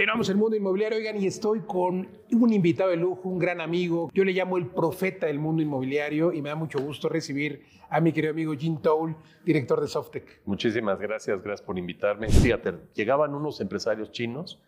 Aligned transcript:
Continuamos 0.00 0.30
el 0.30 0.38
mundo 0.38 0.56
inmobiliario, 0.56 0.96
oigan, 0.96 1.20
y 1.20 1.26
estoy 1.26 1.60
con 1.60 2.08
un 2.32 2.52
invitado 2.54 2.88
de 2.88 2.96
lujo, 2.96 3.28
un 3.28 3.38
gran 3.38 3.60
amigo. 3.60 4.10
Yo 4.14 4.24
le 4.24 4.32
llamo 4.32 4.56
el 4.56 4.66
profeta 4.68 5.26
del 5.26 5.38
mundo 5.38 5.60
inmobiliario 5.60 6.32
y 6.32 6.40
me 6.40 6.48
da 6.48 6.54
mucho 6.54 6.78
gusto 6.78 7.10
recibir 7.10 7.66
a 7.90 8.00
mi 8.00 8.10
querido 8.10 8.32
amigo 8.32 8.54
Jim 8.54 8.80
Towl, 8.80 9.14
director 9.44 9.78
de 9.78 9.88
Softec. 9.88 10.40
Muchísimas 10.46 10.98
gracias, 10.98 11.42
gracias 11.42 11.60
por 11.60 11.76
invitarme. 11.76 12.30
Fíjate, 12.30 12.78
llegaban 12.94 13.34
unos 13.34 13.60
empresarios 13.60 14.10
chinos 14.10 14.62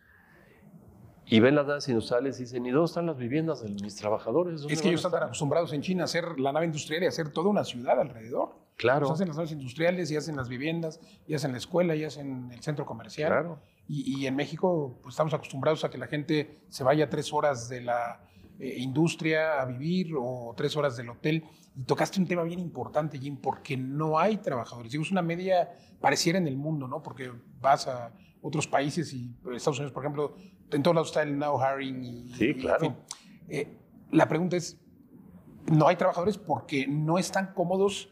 y 1.24 1.40
ven 1.40 1.54
las 1.54 1.66
naves 1.66 1.88
industriales 1.88 2.38
y 2.38 2.42
dicen, 2.42 2.66
¿y 2.66 2.70
dónde 2.70 2.88
están 2.88 3.06
las 3.06 3.16
viviendas 3.16 3.62
de 3.62 3.70
mis 3.70 3.96
trabajadores? 3.96 4.66
Es 4.68 4.82
que 4.82 4.88
ellos 4.88 5.00
están 5.00 5.12
tan 5.12 5.22
acostumbrados 5.22 5.72
en 5.72 5.80
China 5.80 6.02
a 6.02 6.04
hacer 6.04 6.38
la 6.38 6.52
nave 6.52 6.66
industrial 6.66 7.04
y 7.04 7.06
a 7.06 7.08
hacer 7.08 7.30
toda 7.30 7.48
una 7.48 7.64
ciudad 7.64 7.98
alrededor. 7.98 8.50
Claro. 8.76 9.06
Pues 9.06 9.12
hacen 9.12 9.28
las 9.28 9.38
naves 9.38 9.52
industriales 9.52 10.10
y 10.10 10.16
hacen 10.16 10.36
las 10.36 10.50
viviendas, 10.50 11.00
y 11.26 11.32
hacen 11.32 11.52
la 11.52 11.58
escuela, 11.58 11.96
y 11.96 12.04
hacen 12.04 12.50
el 12.52 12.60
centro 12.60 12.84
comercial. 12.84 13.30
Claro. 13.30 13.58
Y, 13.88 14.20
y 14.20 14.26
en 14.26 14.36
México 14.36 14.98
pues, 15.02 15.14
estamos 15.14 15.34
acostumbrados 15.34 15.84
a 15.84 15.90
que 15.90 15.98
la 15.98 16.06
gente 16.06 16.60
se 16.68 16.84
vaya 16.84 17.10
tres 17.10 17.32
horas 17.32 17.68
de 17.68 17.80
la 17.82 18.24
eh, 18.58 18.76
industria 18.78 19.60
a 19.60 19.64
vivir 19.64 20.14
o 20.16 20.54
tres 20.56 20.76
horas 20.76 20.96
del 20.96 21.08
hotel. 21.10 21.44
Y 21.74 21.82
tocaste 21.84 22.20
un 22.20 22.26
tema 22.26 22.42
bien 22.42 22.60
importante, 22.60 23.18
Jim, 23.18 23.36
porque 23.36 23.76
no 23.76 24.18
hay 24.18 24.36
trabajadores. 24.36 24.92
Digo, 24.92 25.02
es 25.02 25.10
una 25.10 25.22
media 25.22 25.70
pareciera 26.00 26.38
en 26.38 26.46
el 26.46 26.56
mundo, 26.56 26.86
¿no? 26.86 27.02
Porque 27.02 27.32
vas 27.60 27.88
a 27.88 28.12
otros 28.40 28.66
países 28.68 29.12
y 29.14 29.34
pues, 29.42 29.56
Estados 29.56 29.78
Unidos, 29.78 29.92
por 29.92 30.04
ejemplo, 30.04 30.36
en 30.70 30.82
todos 30.82 30.94
lados 30.94 31.08
está 31.08 31.22
el 31.22 31.38
now 31.38 31.58
hiring. 31.58 32.04
Y, 32.04 32.34
Sí, 32.34 32.44
y, 32.44 32.50
en 32.50 32.58
claro. 32.58 32.80
fin. 32.80 32.96
Eh, 33.48 33.76
la 34.10 34.28
pregunta 34.28 34.56
es, 34.56 34.78
no 35.72 35.88
hay 35.88 35.96
trabajadores 35.96 36.38
porque 36.38 36.86
no 36.86 37.18
están 37.18 37.54
cómodos 37.54 38.10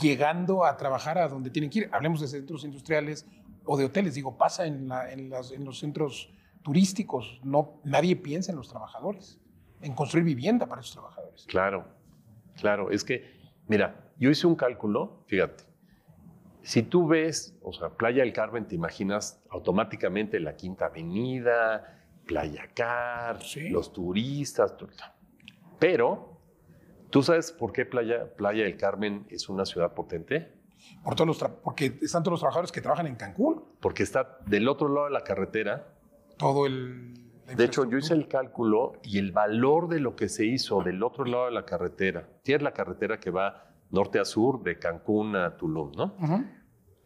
llegando 0.00 0.64
a 0.64 0.76
trabajar 0.76 1.18
a 1.18 1.28
donde 1.28 1.50
tienen 1.50 1.70
que 1.70 1.80
ir. 1.80 1.90
Hablemos 1.92 2.20
de 2.20 2.28
centros 2.28 2.64
industriales 2.64 3.26
o 3.64 3.76
de 3.76 3.84
hoteles. 3.84 4.14
Digo, 4.14 4.36
pasa 4.36 4.66
en, 4.66 4.88
la- 4.88 5.10
en 5.12 5.30
las- 5.30 5.52
en 5.52 5.64
los 5.64 5.78
centros 5.78 6.32
turísticos. 6.62 7.40
No, 7.44 7.80
nadie 7.84 8.16
piensa 8.16 8.52
en 8.52 8.56
los 8.58 8.68
trabajadores, 8.68 9.40
en 9.80 9.94
construir 9.94 10.24
vivienda 10.24 10.66
para 10.66 10.80
esos 10.80 10.92
trabajadores. 10.92 11.44
Claro, 11.46 11.86
claro. 12.56 12.90
Es 12.90 13.02
que, 13.04 13.40
mira, 13.68 14.10
yo 14.18 14.30
hice 14.30 14.46
un 14.46 14.54
cálculo, 14.54 15.24
fíjate. 15.26 15.64
Si 16.62 16.82
tú 16.84 17.08
ves, 17.08 17.58
o 17.62 17.72
sea, 17.72 17.90
Playa 17.90 18.22
del 18.22 18.32
Carmen, 18.32 18.68
te 18.68 18.76
imaginas 18.76 19.42
automáticamente 19.50 20.38
la 20.38 20.54
Quinta 20.54 20.86
Avenida, 20.86 21.98
Playa 22.24 22.68
Car, 22.72 23.42
Sí. 23.42 23.68
los 23.70 23.92
turistas, 23.92 24.76
todo. 24.76 24.90
Pero, 25.80 26.38
¿tú 27.10 27.22
sabes 27.24 27.50
por 27.50 27.72
qué 27.72 27.84
Playa, 27.84 28.32
Playa 28.36 28.62
del 28.62 28.76
Carmen 28.76 29.26
es 29.28 29.48
una 29.48 29.66
ciudad 29.66 29.92
potente? 29.92 30.52
Por 31.02 31.14
todos 31.14 31.26
los 31.40 31.50
porque 31.64 31.98
están 32.02 32.22
todos 32.22 32.32
los 32.32 32.40
trabajadores 32.40 32.70
que 32.72 32.80
trabajan 32.80 33.06
en 33.06 33.16
Cancún. 33.16 33.64
Porque 33.80 34.02
está 34.02 34.38
del 34.46 34.68
otro 34.68 34.88
lado 34.88 35.06
de 35.06 35.12
la 35.12 35.22
carretera. 35.24 35.94
Todo 36.36 36.66
el... 36.66 37.14
De 37.56 37.64
hecho, 37.64 37.84
yo 37.90 37.98
hice 37.98 38.14
el 38.14 38.28
cálculo 38.28 38.92
y 39.02 39.18
el 39.18 39.32
valor 39.32 39.88
de 39.88 40.00
lo 40.00 40.14
que 40.16 40.28
se 40.28 40.46
hizo 40.46 40.82
del 40.82 41.02
otro 41.02 41.24
lado 41.24 41.46
de 41.46 41.50
la 41.50 41.64
carretera, 41.66 42.26
tienes 42.42 42.62
la 42.62 42.72
carretera 42.72 43.18
que 43.20 43.30
va 43.30 43.74
norte 43.90 44.18
a 44.20 44.24
sur, 44.24 44.62
de 44.62 44.78
Cancún 44.78 45.36
a 45.36 45.56
Tulum, 45.56 45.92
¿no? 45.92 46.14
Ujú. 46.18 46.44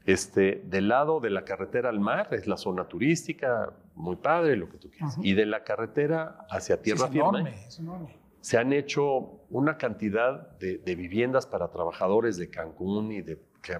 Este, 0.04 0.62
del 0.66 0.88
lado 0.88 1.18
de 1.18 1.30
la 1.30 1.44
carretera 1.44 1.88
al 1.88 1.98
mar 1.98 2.28
es 2.32 2.46
la 2.46 2.56
zona 2.56 2.86
turística, 2.86 3.72
muy 3.96 4.16
padre, 4.16 4.56
lo 4.56 4.68
que 4.68 4.78
tú 4.78 4.88
quieras. 4.90 5.14
Ujú. 5.16 5.26
Y 5.26 5.32
de 5.34 5.46
la 5.46 5.64
carretera 5.64 6.38
hacia 6.48 6.76
Sí, 6.76 6.82
tierra 6.82 7.06
es 7.06 7.10
firme 7.10 7.28
enorme, 7.28 7.66
es 7.66 7.78
enorme. 7.80 8.16
se 8.40 8.56
han 8.58 8.72
hecho 8.72 9.40
una 9.50 9.76
cantidad 9.78 10.50
de, 10.58 10.78
de 10.78 10.94
viviendas 10.94 11.46
para 11.46 11.72
trabajadores 11.72 12.36
de 12.36 12.50
Cancún 12.50 13.10
y 13.10 13.22
de 13.22 13.34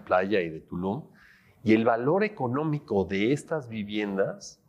Playa 0.05 0.41
y 0.41 0.51
de 0.51 0.61
Tulum. 0.61 1.05
Y 1.65 1.75
el 1.75 1.85
valor 1.85 2.23
económico 2.25 3.05
de 3.05 3.33
estas 3.33 3.69
viviendas 3.69 4.61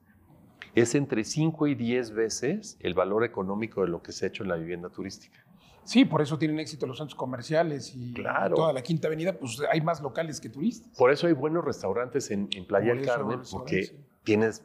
es 0.74 0.96
entre 0.96 1.24
5 1.24 1.68
y 1.68 1.76
10 1.76 2.12
veces 2.12 2.78
el 2.82 2.94
valor 2.94 3.24
económico 3.24 3.82
de 3.82 3.88
lo 3.88 4.02
que 4.02 4.12
se 4.12 4.26
ha 4.26 4.28
hecho 4.30 4.44
en 4.44 4.50
la 4.50 4.56
vivienda 4.56 4.90
turística. 4.90 5.44
Sí, 5.84 6.04
por 6.06 6.22
eso 6.22 6.38
tienen 6.38 6.60
éxito 6.60 6.86
los 6.86 6.98
centros 6.98 7.16
comerciales 7.18 7.94
y 7.96 8.14
Claro. 8.14 8.56
toda 8.56 8.74
la 8.74 8.82
Quinta 8.82 9.08
Avenida, 9.08 9.34
pues 9.40 9.62
hay 9.72 9.80
más 9.82 10.02
locales 10.02 10.42
que 10.42 10.50
turistas. 10.50 10.92
Por 10.98 11.12
eso 11.12 11.28
hay 11.28 11.34
buenos 11.34 11.64
restaurantes 11.64 12.30
en, 12.32 12.50
en 12.56 12.66
Playa 12.68 12.94
del 12.94 13.06
Carmen, 13.06 13.42
porque 13.52 13.84
sí. 13.84 13.96
tienes 14.24 14.64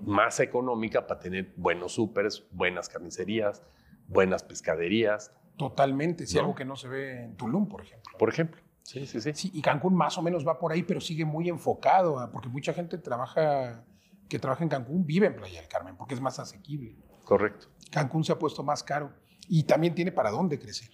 masa 0.00 0.42
económica 0.44 1.06
para 1.06 1.18
tener 1.20 1.52
buenos 1.56 1.92
súperes, 1.92 2.44
buenas 2.52 2.88
carnicerías, 2.88 3.62
buenas 4.08 4.42
pescaderías, 4.42 5.32
Totalmente, 5.56 6.26
sí, 6.26 6.34
¿No? 6.34 6.40
algo 6.42 6.54
que 6.56 6.64
no 6.64 6.74
se 6.74 6.88
ve 6.88 7.22
en 7.24 7.36
Tulum, 7.36 7.68
por 7.68 7.82
ejemplo. 7.82 8.12
por 8.18 8.28
ejemplo. 8.28 8.60
Sí, 8.84 9.06
sí, 9.06 9.20
sí. 9.20 9.32
Sí, 9.34 9.50
y 9.52 9.62
Cancún 9.62 9.94
más 9.94 10.16
o 10.18 10.22
menos 10.22 10.46
va 10.46 10.58
por 10.58 10.70
ahí, 10.70 10.82
pero 10.82 11.00
sigue 11.00 11.24
muy 11.24 11.48
enfocado, 11.48 12.18
a- 12.20 12.30
porque 12.30 12.48
mucha 12.48 12.72
gente 12.72 12.98
trabaja, 12.98 13.84
que 14.28 14.38
trabaja 14.38 14.62
en 14.62 14.68
Cancún 14.68 15.04
vive 15.06 15.26
en 15.26 15.34
Playa 15.36 15.60
del 15.60 15.68
Carmen, 15.68 15.96
porque 15.96 16.14
es 16.14 16.20
más 16.20 16.38
asequible. 16.38 16.96
Correcto. 17.24 17.68
Cancún 17.90 18.22
se 18.24 18.32
ha 18.32 18.38
puesto 18.38 18.62
más 18.62 18.82
caro 18.82 19.12
y 19.48 19.62
también 19.64 19.94
tiene 19.94 20.12
para 20.12 20.30
dónde 20.30 20.58
crecer. 20.58 20.90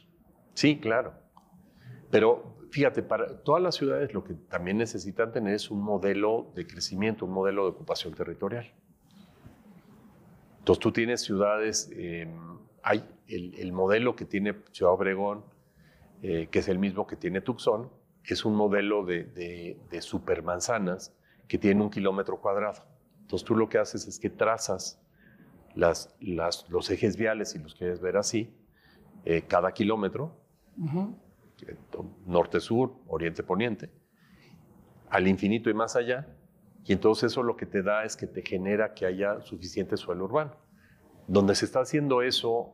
Sí, 0.55 0.79
claro. 0.79 1.15
Pero 2.11 2.57
fíjate, 2.71 3.03
para 3.03 3.43
todas 3.43 3.61
las 3.63 3.75
ciudades 3.75 4.15
lo 4.15 4.23
que 4.23 4.35
también 4.35 4.79
necesitan 4.79 5.33
tener 5.33 5.55
es 5.55 5.71
un 5.71 5.83
modelo 5.83 6.53
de 6.55 6.67
crecimiento, 6.69 7.25
un 7.25 7.33
modelo 7.33 7.65
de 7.65 7.71
ocupación 7.71 8.15
territorial. 8.15 8.73
Entonces 10.61 10.81
tú 10.81 10.93
tienes 10.93 11.23
ciudades, 11.23 11.91
eh, 11.93 12.29
hay 12.83 13.05
el, 13.27 13.55
el 13.59 13.73
modelo 13.73 14.15
que 14.15 14.25
tiene 14.25 14.55
Ciudad 14.73 14.93
Obregón, 14.93 15.45
eh, 16.23 16.49
que 16.51 16.59
es 16.61 16.69
el 16.69 16.79
mismo 16.79 17.07
que 17.07 17.17
tiene 17.17 17.41
Tucson, 17.41 17.91
es 18.25 18.45
un 18.45 18.55
modelo 18.55 19.05
de, 19.05 19.25
de, 19.25 19.79
de 19.91 20.03
supermanzanas 20.03 21.15
que 21.49 21.59
tiene 21.59 21.83
un 21.83 21.91
kilómetro 21.91 22.41
cuadrado. 22.41 22.85
Entonces 23.23 23.47
tú 23.47 23.57
lo 23.57 23.69
que 23.69 23.79
haces 23.79 24.07
es 24.07 24.19
que 24.19 24.31
trazas 24.31 25.01
las, 25.75 26.15
las- 26.21 26.69
los 26.69 26.91
ejes 26.91 27.17
viales, 27.17 27.51
si 27.51 27.59
los 27.59 27.75
quieres 27.75 28.01
ver 28.01 28.17
así, 28.17 28.55
eh, 29.25 29.43
cada 29.47 29.73
kilómetro, 29.73 30.37
Ujú. 30.79 31.15
norte-sur, 32.27 32.95
oriente-poniente, 33.07 33.91
al 35.09 35.27
infinito 35.29 35.71
y 35.71 35.75
más 35.75 35.97
allá. 35.97 36.27
Y 36.85 36.93
entonces 36.93 37.33
eso 37.33 37.43
lo 37.43 37.57
que 37.57 37.67
te 37.67 37.83
da 37.83 38.05
es 38.05 38.17
que 38.17 38.27
te 38.27 38.43
genera 38.43 38.95
que 38.95 39.07
haya 39.07 39.41
suficiente 39.43 39.97
suelo 39.97 40.25
urbano. 40.25 40.57
Donde 41.27 41.55
se 41.55 41.65
está 41.65 41.81
haciendo 41.81 42.23
eso 42.23 42.73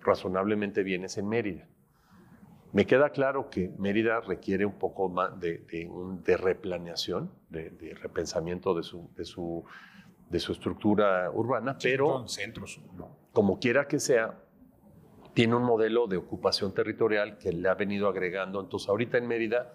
razonablemente 0.00 0.82
bien 0.82 1.04
es 1.04 1.16
en 1.18 1.28
Mérida. 1.28 1.68
Me 2.72 2.86
queda 2.86 3.10
claro 3.10 3.48
que 3.48 3.70
Mérida 3.78 4.20
requiere 4.20 4.66
un 4.66 4.74
poco 4.78 5.08
más 5.08 5.38
de, 5.40 5.58
de 5.70 5.86
un- 5.86 6.22
de 6.22 6.36
replaneación, 6.36 7.30
de, 7.48 7.70
de 7.70 7.94
repensamiento 7.94 8.74
de 8.74 8.82
su, 8.82 9.10
de, 9.16 9.24
su, 9.24 9.64
de 10.28 10.38
su 10.40 10.52
estructura 10.52 11.30
urbana, 11.30 11.76
Sí, 11.78 11.88
pero 11.88 12.20
en 12.22 12.28
centros, 12.28 12.80
¿no? 12.94 13.16
como 13.32 13.58
quiera 13.58 13.86
que 13.88 13.98
sea, 14.00 14.34
tiene 15.32 15.54
un 15.54 15.62
modelo 15.64 16.06
de 16.06 16.16
ocupación 16.16 16.72
territorial 16.74 17.38
que 17.38 17.52
le 17.52 17.68
ha 17.68 17.74
venido 17.74 18.08
agregando. 18.08 18.60
Entonces, 18.60 18.88
ahorita 18.88 19.18
en 19.18 19.26
Mérida 19.28 19.74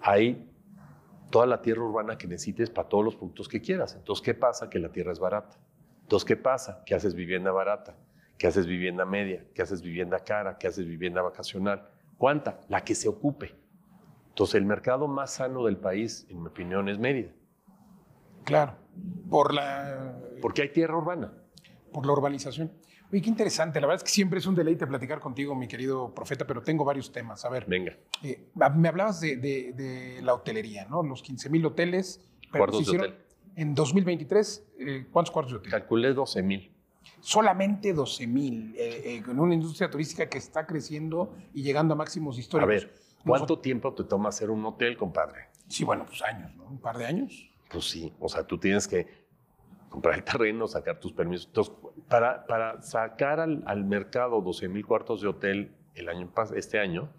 hay 0.00 0.48
toda 1.30 1.46
la 1.46 1.60
tierra 1.60 1.82
urbana 1.82 2.16
que 2.16 2.26
necesites 2.26 2.70
para 2.70 2.88
todos 2.88 3.04
los 3.04 3.16
puntos 3.16 3.48
que 3.48 3.60
quieras. 3.60 3.94
Entonces, 3.96 4.24
¿qué 4.24 4.34
pasa? 4.34 4.70
Que 4.70 4.78
la 4.78 4.90
tierra 4.90 5.12
es 5.12 5.18
barata. 5.18 5.58
Entonces, 6.02 6.24
¿qué 6.26 6.36
pasa? 6.36 6.82
Que 6.86 6.94
haces 6.94 7.14
vivienda 7.14 7.50
barata, 7.52 7.96
que 8.38 8.46
haces 8.46 8.66
vivienda 8.66 9.04
media, 9.04 9.44
que 9.54 9.62
haces 9.62 9.82
vivienda 9.82 10.20
cara, 10.20 10.56
que 10.58 10.68
haces 10.68 10.86
vivienda 10.86 11.20
vacacional. 11.22 11.90
¿Cuánta? 12.18 12.60
La 12.68 12.84
que 12.84 12.94
se 12.94 13.08
ocupe. 13.08 13.54
Entonces, 14.30 14.56
el 14.56 14.64
mercado 14.66 15.08
más 15.08 15.34
sano 15.34 15.64
del 15.64 15.76
país, 15.78 16.26
en 16.28 16.42
mi 16.42 16.48
opinión, 16.48 16.88
es 16.88 16.98
Mérida, 16.98 17.30
Claro, 18.44 18.74
por 19.28 19.52
la, 19.54 20.16
porque 20.40 20.62
hay 20.62 20.68
tierra 20.72 20.96
urbana. 20.96 21.32
por 21.92 22.06
la 22.06 22.12
urbanización. 22.12 22.70
Oye, 23.10 23.22
qué 23.22 23.28
interesante. 23.30 23.80
La 23.80 23.86
verdad 23.86 24.02
es 24.02 24.04
que 24.04 24.14
siempre 24.14 24.38
es 24.38 24.46
un 24.46 24.54
deleite 24.54 24.86
platicar 24.86 25.18
contigo, 25.20 25.54
mi 25.54 25.66
querido 25.66 26.14
profeta, 26.14 26.46
pero 26.46 26.62
tengo 26.62 26.84
varios 26.84 27.10
temas. 27.10 27.44
A 27.44 27.48
ver, 27.48 27.64
Venga, 27.66 27.96
eh, 28.22 28.48
me 28.76 28.88
hablabas 28.88 29.20
de, 29.20 29.36
de- 29.38 29.72
de 29.72 30.22
la 30.22 30.34
hotelería, 30.34 30.84
¿no? 30.86 31.02
Los 31.02 31.22
15 31.22 31.48
mil 31.50 31.64
hoteles. 31.66 32.20
pero 32.52 32.64
Cuartos 32.66 32.90
de 32.90 32.98
hotel. 32.98 33.14
En 33.56 33.74
2023, 33.74 34.66
eh, 34.78 35.06
¿cuántos 35.10 35.30
cuartos 35.32 35.52
de 35.52 35.58
hotel? 35.58 35.70
calculé 35.70 36.12
12 36.14 36.42
mil. 36.42 36.70
Solamente 37.20 37.92
12 37.92 38.26
mil, 38.26 38.74
eh, 38.76 39.02
eh, 39.04 39.22
en 39.28 39.38
una 39.40 39.54
industria 39.54 39.90
turística 39.90 40.28
que 40.28 40.38
está 40.38 40.66
creciendo 40.66 41.34
y 41.52 41.62
llegando 41.62 41.94
a 41.94 41.96
máximos 41.96 42.36
A 42.36 42.40
históricos. 42.40 42.68
ver, 42.68 42.94
¿cuánto 43.24 43.58
tiempo 43.58 43.92
te 43.94 44.04
toma 44.04 44.28
hacer 44.28 44.50
un 44.50 44.64
hotel, 44.64 44.96
compadre? 44.96 45.48
Sí, 45.68 45.84
bueno, 45.84 46.06
pues 46.06 46.22
años, 46.22 46.54
¿no? 46.56 46.64
Un 46.64 46.78
par 46.78 46.96
de 46.96 47.06
años. 47.06 47.50
Pues 47.70 47.84
sí, 47.84 48.12
o 48.18 48.28
sea, 48.28 48.44
tú 48.44 48.58
tienes 48.58 48.88
que 48.88 49.06
comprar 49.90 50.14
el 50.16 50.24
terreno, 50.24 50.66
sacar 50.66 50.98
tus 51.00 51.12
permisos. 51.12 51.46
Entonces, 51.48 51.74
para, 52.08 52.46
para 52.46 52.80
sacar 52.82 53.40
al, 53.40 53.62
al 53.66 53.84
mercado 53.84 54.40
12 54.40 54.68
mil 54.68 54.86
cuartos 54.86 55.20
de 55.20 55.28
hotel 55.28 55.74
el 55.94 56.08
año, 56.08 56.32
este 56.54 56.78
año, 56.78 57.12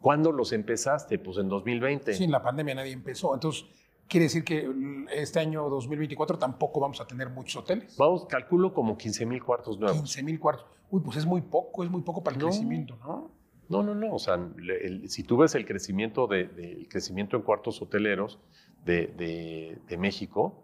¿cuándo 0.00 0.32
los 0.32 0.52
empezaste? 0.52 1.18
Pues 1.18 1.38
en 1.38 1.48
2020. 1.48 2.12
Sí, 2.14 2.24
en 2.24 2.30
la 2.32 2.42
pandemia 2.42 2.74
nadie 2.74 2.92
empezó. 2.92 3.32
Entonces, 3.32 3.64
quiere 4.08 4.24
decir 4.24 4.44
que 4.44 4.68
mm, 4.68 5.06
este 5.12 5.38
año 5.40 5.68
2024 5.68 6.38
tampoco 6.38 6.80
vamos 6.80 7.00
a 7.00 7.06
tener 7.06 7.28
muchos 7.30 7.56
hoteles. 7.62 7.96
Vamos, 7.96 8.26
calculo 8.26 8.72
como 8.72 8.96
15 8.96 9.26
mil 9.26 9.42
cuartos 9.42 9.78
nuevos. 9.78 9.98
15 9.98 10.22
mil 10.22 10.38
cuartos. 10.40 10.66
Uy, 10.90 11.00
pues 11.04 11.16
es 11.16 11.26
muy 11.26 11.40
poco, 11.42 11.82
es 11.84 11.90
muy 11.90 12.02
poco 12.02 12.22
para 12.22 12.36
el 12.36 12.42
No. 12.42 12.48
crecimiento, 12.48 12.96
¿no? 12.96 13.30
No, 13.68 13.82
no, 13.82 13.94
no. 13.94 14.14
O 14.14 14.18
sea, 14.18 14.34
el- 14.34 15.08
si 15.10 15.24
tú 15.24 15.36
ves 15.38 15.54
el 15.56 15.66
crecimiento, 15.66 16.26
de, 16.28 16.44
de- 16.46 16.72
el 16.72 16.88
crecimiento 16.88 17.36
en 17.36 17.42
cuartos 17.42 17.82
hoteleros 17.82 18.38
de, 18.84 19.08
de- 19.08 19.78
de 19.88 19.96
México, 19.98 20.62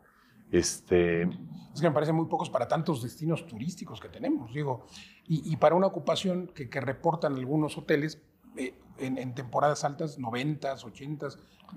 Este, 0.52 1.22
Es 1.22 1.80
que 1.80 1.88
me 1.88 1.92
parecen 1.92 2.14
muy 2.14 2.26
pocos 2.26 2.50
para 2.50 2.68
tantos 2.68 3.02
destinos 3.02 3.46
turísticos 3.46 4.00
que 4.02 4.10
tenemos, 4.10 4.52
digo. 4.52 4.84
Y, 5.26 5.50
y 5.50 5.56
para 5.56 5.74
una 5.74 5.86
ocupación 5.86 6.46
que, 6.54 6.68
que 6.68 6.78
reportan 6.78 7.34
algunos 7.36 7.78
hoteles 7.78 8.20
eh, 8.56 8.74
en, 8.98 9.18
en 9.18 9.34
temporadas 9.34 9.84
altas, 9.84 10.18
90, 10.18 10.74
80, 10.74 11.28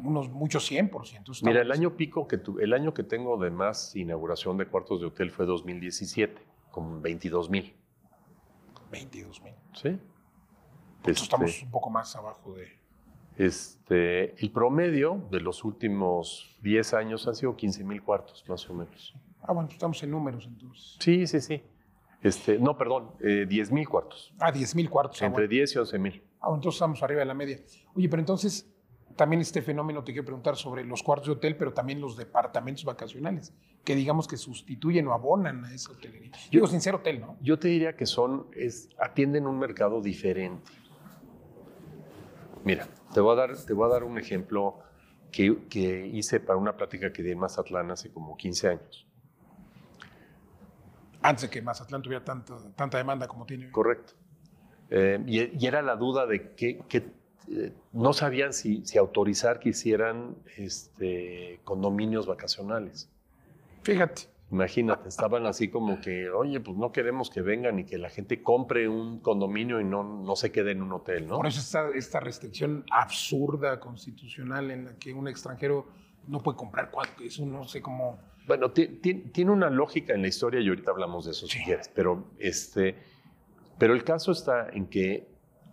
unos 0.03 0.29
muchos 0.29 0.69
100%. 0.71 1.15
Entonces, 1.17 1.43
mira, 1.43 1.61
el 1.61 1.71
año 1.71 1.95
pico 1.95 2.27
que 2.27 2.37
tu- 2.37 2.59
el 2.59 2.73
año 2.73 2.93
que 2.93 3.03
tengo 3.03 3.37
de 3.37 3.49
más 3.49 3.95
inauguración 3.95 4.57
de 4.57 4.67
cuartos 4.67 4.99
de 5.01 5.07
hotel 5.07 5.31
fue 5.31 5.45
2017, 5.45 6.41
con 6.71 7.01
22 7.01 7.49
mil. 7.49 7.73
22 8.91 9.41
mil. 9.41 9.53
¿Sí? 9.73 9.87
Entonces 9.89 10.01
Este, 11.05 11.23
estamos 11.23 11.61
un 11.63 11.71
poco 11.71 11.89
más 11.89 12.15
abajo 12.15 12.53
de... 12.53 12.67
este, 13.37 14.35
el 14.41 14.51
promedio 14.51 15.27
de 15.31 15.39
los 15.41 15.63
últimos 15.63 16.57
10 16.61 16.93
años 16.93 17.27
han 17.27 17.35
sido 17.35 17.55
15 17.55 17.83
mil 17.83 18.01
cuartos, 18.01 18.43
más 18.47 18.67
o 18.69 18.73
menos. 18.73 19.13
Ah, 19.41 19.53
bueno, 19.53 19.69
estamos 19.69 20.01
en 20.03 20.11
números 20.11 20.45
entonces. 20.47 20.97
Sí, 20.99 21.27
sí, 21.27 21.39
sí. 21.41 21.61
Este, 22.21 22.57
no, 22.57 22.75
perdón, 22.77 23.11
eh, 23.21 23.45
10 23.47 23.71
mil 23.71 23.87
cuartos. 23.87 24.33
Ah, 24.39 24.51
10 24.51 24.73
mil 24.75 24.89
cuartos. 24.89 25.21
Ah, 25.21 25.25
Entre 25.27 25.43
bueno. 25.43 25.49
10 25.51 25.75
y 25.75 25.77
11 25.77 25.99
mil. 25.99 26.23
Ah, 26.45 26.51
entonces 26.53 26.77
estamos 26.77 27.01
arriba 27.01 27.21
de 27.21 27.25
la 27.25 27.33
media. 27.33 27.59
Oye, 27.95 28.07
pero 28.07 28.21
entonces 28.21 28.71
también 29.15 29.41
este 29.41 29.63
fenómeno 29.63 30.03
te 30.03 30.11
quiero 30.11 30.25
preguntar 30.25 30.55
sobre 30.55 30.83
los 30.83 31.01
cuartos 31.01 31.27
de 31.27 31.33
hotel, 31.33 31.57
pero 31.57 31.73
también 31.73 31.99
los 31.99 32.15
departamentos 32.15 32.85
vacacionales, 32.85 33.51
que 33.83 33.95
digamos 33.95 34.27
que 34.27 34.37
sustituyen 34.37 35.07
o 35.07 35.13
abonan 35.13 35.65
a 35.65 35.73
esa 35.73 35.91
hotelería. 35.91 36.31
Digo, 36.51 36.67
sin 36.67 36.81
ser 36.81 36.93
hotel, 36.93 37.19
¿no? 37.19 37.37
Yo 37.41 37.57
te 37.57 37.69
diría 37.69 37.95
que 37.95 38.05
son, 38.05 38.47
es, 38.53 38.89
atienden 38.99 39.47
un 39.47 39.57
mercado 39.57 40.01
diferente. 40.01 40.71
Mira, 42.63 42.87
te 43.11 43.21
voy 43.21 43.33
a 43.33 43.35
dar, 43.35 43.57
te 43.57 43.73
voy 43.73 43.85
a 43.85 43.93
dar 43.93 44.03
un 44.03 44.19
ejemplo 44.19 44.79
que, 45.31 45.65
que 45.67 46.05
hice 46.07 46.39
para 46.39 46.57
una 46.57 46.77
plática 46.77 47.11
que 47.11 47.23
di 47.23 47.31
en 47.31 47.39
Mazatlán 47.39 47.89
hace 47.89 48.11
como 48.11 48.37
15 48.37 48.67
años. 48.67 49.07
Antes 51.21 51.43
de 51.43 51.49
que 51.49 51.61
Mazatlán 51.61 52.03
tuviera 52.03 52.23
tanta, 52.23 52.55
tanta 52.75 52.99
demanda 52.99 53.27
como 53.27 53.47
tiene. 53.47 53.71
Correcto. 53.71 54.13
Eh, 54.89 55.19
y, 55.25 55.63
y 55.63 55.67
era 55.67 55.81
la 55.81 55.95
duda 55.95 56.25
de 56.25 56.53
que, 56.53 56.79
que, 56.87 56.97
eh, 57.49 57.71
no 57.93 58.13
sabían 58.13 58.53
si, 58.53 58.85
si 58.85 58.97
autorizar 58.97 59.59
que 59.59 59.69
hicieran 59.69 60.35
este, 60.57 61.59
condominios 61.63 62.27
vacacionales. 62.27 63.09
Fíjate. 63.83 64.23
Imagínate, 64.51 65.09
estaban 65.09 65.47
así 65.47 65.69
como 65.69 65.99
que, 65.99 66.29
oye, 66.29 66.59
pues 66.59 66.77
no 66.77 66.91
queremos 66.91 67.31
que 67.31 67.41
vengan 67.41 67.79
y 67.79 67.83
que 67.83 67.97
la 67.97 68.09
gente 68.09 68.43
compre 68.43 68.87
un 68.87 69.19
condominio 69.19 69.81
y 69.81 69.83
no, 69.83 70.03
no 70.03 70.35
se 70.35 70.51
quede 70.51 70.71
en 70.71 70.83
un 70.83 70.93
hotel, 70.93 71.27
¿no? 71.27 71.37
Por 71.37 71.47
eso 71.47 71.59
está 71.59 71.89
esta 71.95 72.19
restricción 72.19 72.85
absurda 72.91 73.79
constitucional 73.79 74.69
en 74.69 74.85
la 74.85 74.95
que 74.97 75.13
un 75.13 75.27
extranjero 75.27 75.87
no 76.27 76.41
puede 76.43 76.57
comprar 76.57 76.91
cuatro. 76.91 77.25
Eso 77.25 77.43
no 77.45 77.67
sé 77.67 77.81
cómo. 77.81 78.19
Bueno, 78.47 78.69
ti- 78.71 78.87
ti- 79.01 79.15
tiene 79.33 79.49
una 79.51 79.71
lógica 79.71 80.13
en 80.13 80.21
la 80.21 80.27
historia 80.27 80.59
y 80.61 80.69
ahorita 80.69 80.91
hablamos 80.91 81.25
de 81.25 81.31
eso 81.31 81.47
si 81.47 81.57
Sí. 81.57 81.63
quieres, 81.65 81.89
pero, 81.89 82.25
este, 82.37 82.95
pero 83.77 83.93
el 83.93 84.03
caso 84.03 84.31
está 84.31 84.69
en 84.69 84.87
que 84.87 85.27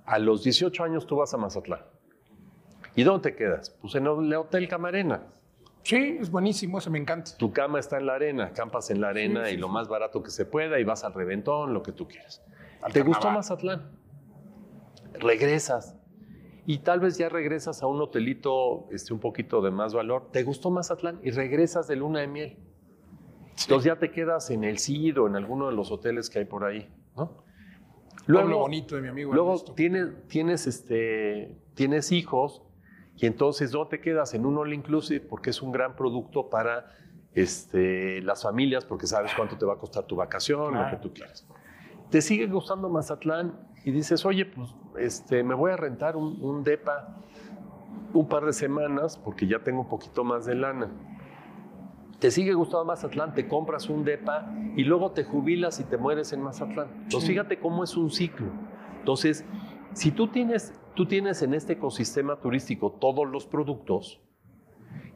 a 0.05 0.19
los 0.19 0.43
18 0.43 0.85
años 0.85 1.07
tú 1.07 1.17
vas 1.17 1.33
a 1.35 1.37
Mazatlán. 1.37 1.81
¿Y 2.95 3.05
dónde 3.05 3.31
te 3.31 3.37
quedas? 3.37 3.71
Pues 3.81 3.95
en 3.95 4.07
el 4.07 4.35
Hotel 4.35 4.69
Camarena. 4.69 5.23
Sí, 5.83 6.19
es 6.21 6.31
buenísimo, 6.31 6.79
eso 6.79 6.91
me 6.91 6.99
encanta. 6.99 7.33
Tu 7.37 7.53
cama 7.53 7.81
está 7.81 7.99
en 7.99 8.07
la 8.07 8.15
arena, 8.15 8.53
campas 8.53 8.91
en 8.91 9.01
la 9.01 9.09
arena 9.09 9.47
sí, 9.47 9.55
y 9.55 9.57
lo 9.57 9.67
sí. 9.67 9.73
más 9.73 9.89
barato 9.89 10.23
que 10.23 10.31
se 10.31 10.45
pueda 10.45 10.79
y 10.79 10.85
vas 10.85 11.03
al 11.03 11.13
reventón, 11.13 11.75
lo 11.75 11.83
que 11.83 11.93
tú 11.93 12.07
quieras. 12.07 12.43
Al 12.83 12.93
¿Te 12.93 13.03
gustó 13.03 13.23
carnaval. 13.23 13.39
Mazatlán? 13.39 13.91
Regresas. 15.15 15.97
Y 16.67 16.79
tal 16.79 17.01
vez 17.01 17.19
ya 17.19 17.29
regresas 17.29 17.83
a 17.83 17.89
un 17.89 18.01
hotelito 18.01 18.87
este, 18.93 19.13
un 19.13 19.19
poquito 19.19 19.61
de 19.61 19.73
más 19.73 19.95
valor. 19.95 20.31
¿Te 20.31 20.45
gustó 20.45 20.71
Mazatlán? 20.71 21.19
Y 21.25 21.31
regresas 21.31 21.89
de 21.89 21.97
luna 21.97 22.21
de 22.21 22.29
miel. 22.29 22.57
Entonces 23.63 23.85
ya 23.85 23.99
te 23.99 24.11
quedas 24.13 24.51
en 24.51 24.63
el 24.63 24.79
CID 24.79 25.21
o 25.21 25.27
en 25.27 25.35
alguno 25.35 25.67
de 25.69 25.75
los 25.75 25.91
hoteles 25.91 26.31
que 26.31 26.39
hay 26.39 26.45
por 26.45 26.65
ahí, 26.65 26.89
¿no? 27.17 27.45
Luego, 28.26 28.59
bonito 28.59 28.97
de 28.97 29.03
mi 29.03 29.09
amigo. 29.09 29.32
Luego 29.32 29.50
Ernesto. 29.50 29.73
tienes, 29.73 30.09
tienes, 30.29 30.67
este, 30.67 31.56
tienes 31.75 32.12
hijos 32.12 32.62
y 33.17 33.26
entonces 33.26 33.73
no 33.73 33.88
te 33.88 34.00
quedas 34.00 34.35
en 34.35 34.47
un 34.47 34.59
all 34.59 34.73
inclusive 34.73 35.20
porque 35.20 35.50
es 35.50 35.62
un 35.62 35.73
gran 35.73 35.97
producto 35.97 36.49
para 36.49 36.87
este, 37.35 38.23
las 38.23 38.43
familias 38.43 38.85
porque 38.85 39.06
sabes 39.06 39.32
cuánto 39.37 39.56
te 39.56 39.64
va 39.64 39.75
a 39.75 39.79
costar 39.79 40.05
tu 40.05 40.17
vacación, 40.17 40.75
lo 40.75 40.91
que 40.91 40.97
tú 40.97 41.12
quieras. 41.12 41.47
Te 42.11 42.20
sigue 42.20 42.47
gustando 42.47 42.88
Mazatlán 42.88 43.59
y 43.85 43.91
dices, 43.91 44.25
oye, 44.25 44.44
pues 44.44 44.69
este, 44.99 45.43
me 45.43 45.55
voy 45.55 45.73
a 45.73 45.76
rentar 45.76 46.17
un, 46.17 46.38
un 46.43 46.62
DEPA 46.62 47.17
un 48.12 48.29
par 48.29 48.44
de 48.44 48.53
semanas 48.53 49.19
porque 49.19 49.47
ya 49.47 49.61
tengo 49.61 49.81
un 49.81 49.88
poquito 49.88 50.25
más 50.25 50.44
de 50.47 50.55
lana. 50.55 50.91
Te 52.23 52.31
sigue 52.31 52.55
gustando 52.55 52.85
Mazatlán, 52.85 53.35
te 53.35 53.49
compras 53.49 53.89
un 53.89 54.05
DEPA 54.05 54.55
y 54.77 54.85
luego 54.85 55.11
te 55.11 55.25
jubilas 55.25 55.81
y 55.81 55.83
te 55.83 55.97
mueres 55.97 56.33
en 56.33 56.41
Mazatlán. 56.41 56.87
Entonces, 57.03 57.23
Sí. 57.27 57.33
fíjate 57.33 57.59
cómo 57.59 57.83
es 57.83 57.97
un 57.97 58.13
ciclo. 58.13 58.47
Entonces, 59.01 59.45
si 59.93 60.13
tú 60.13 60.29
tienes, 60.29 60.73
tú 60.95 61.07
tienes 61.07 61.43
en 61.43 61.53
este 61.53 61.73
ecosistema 61.73 62.37
turístico 62.39 62.93
todos 62.93 63.29
los 63.29 63.45
productos, 63.47 64.23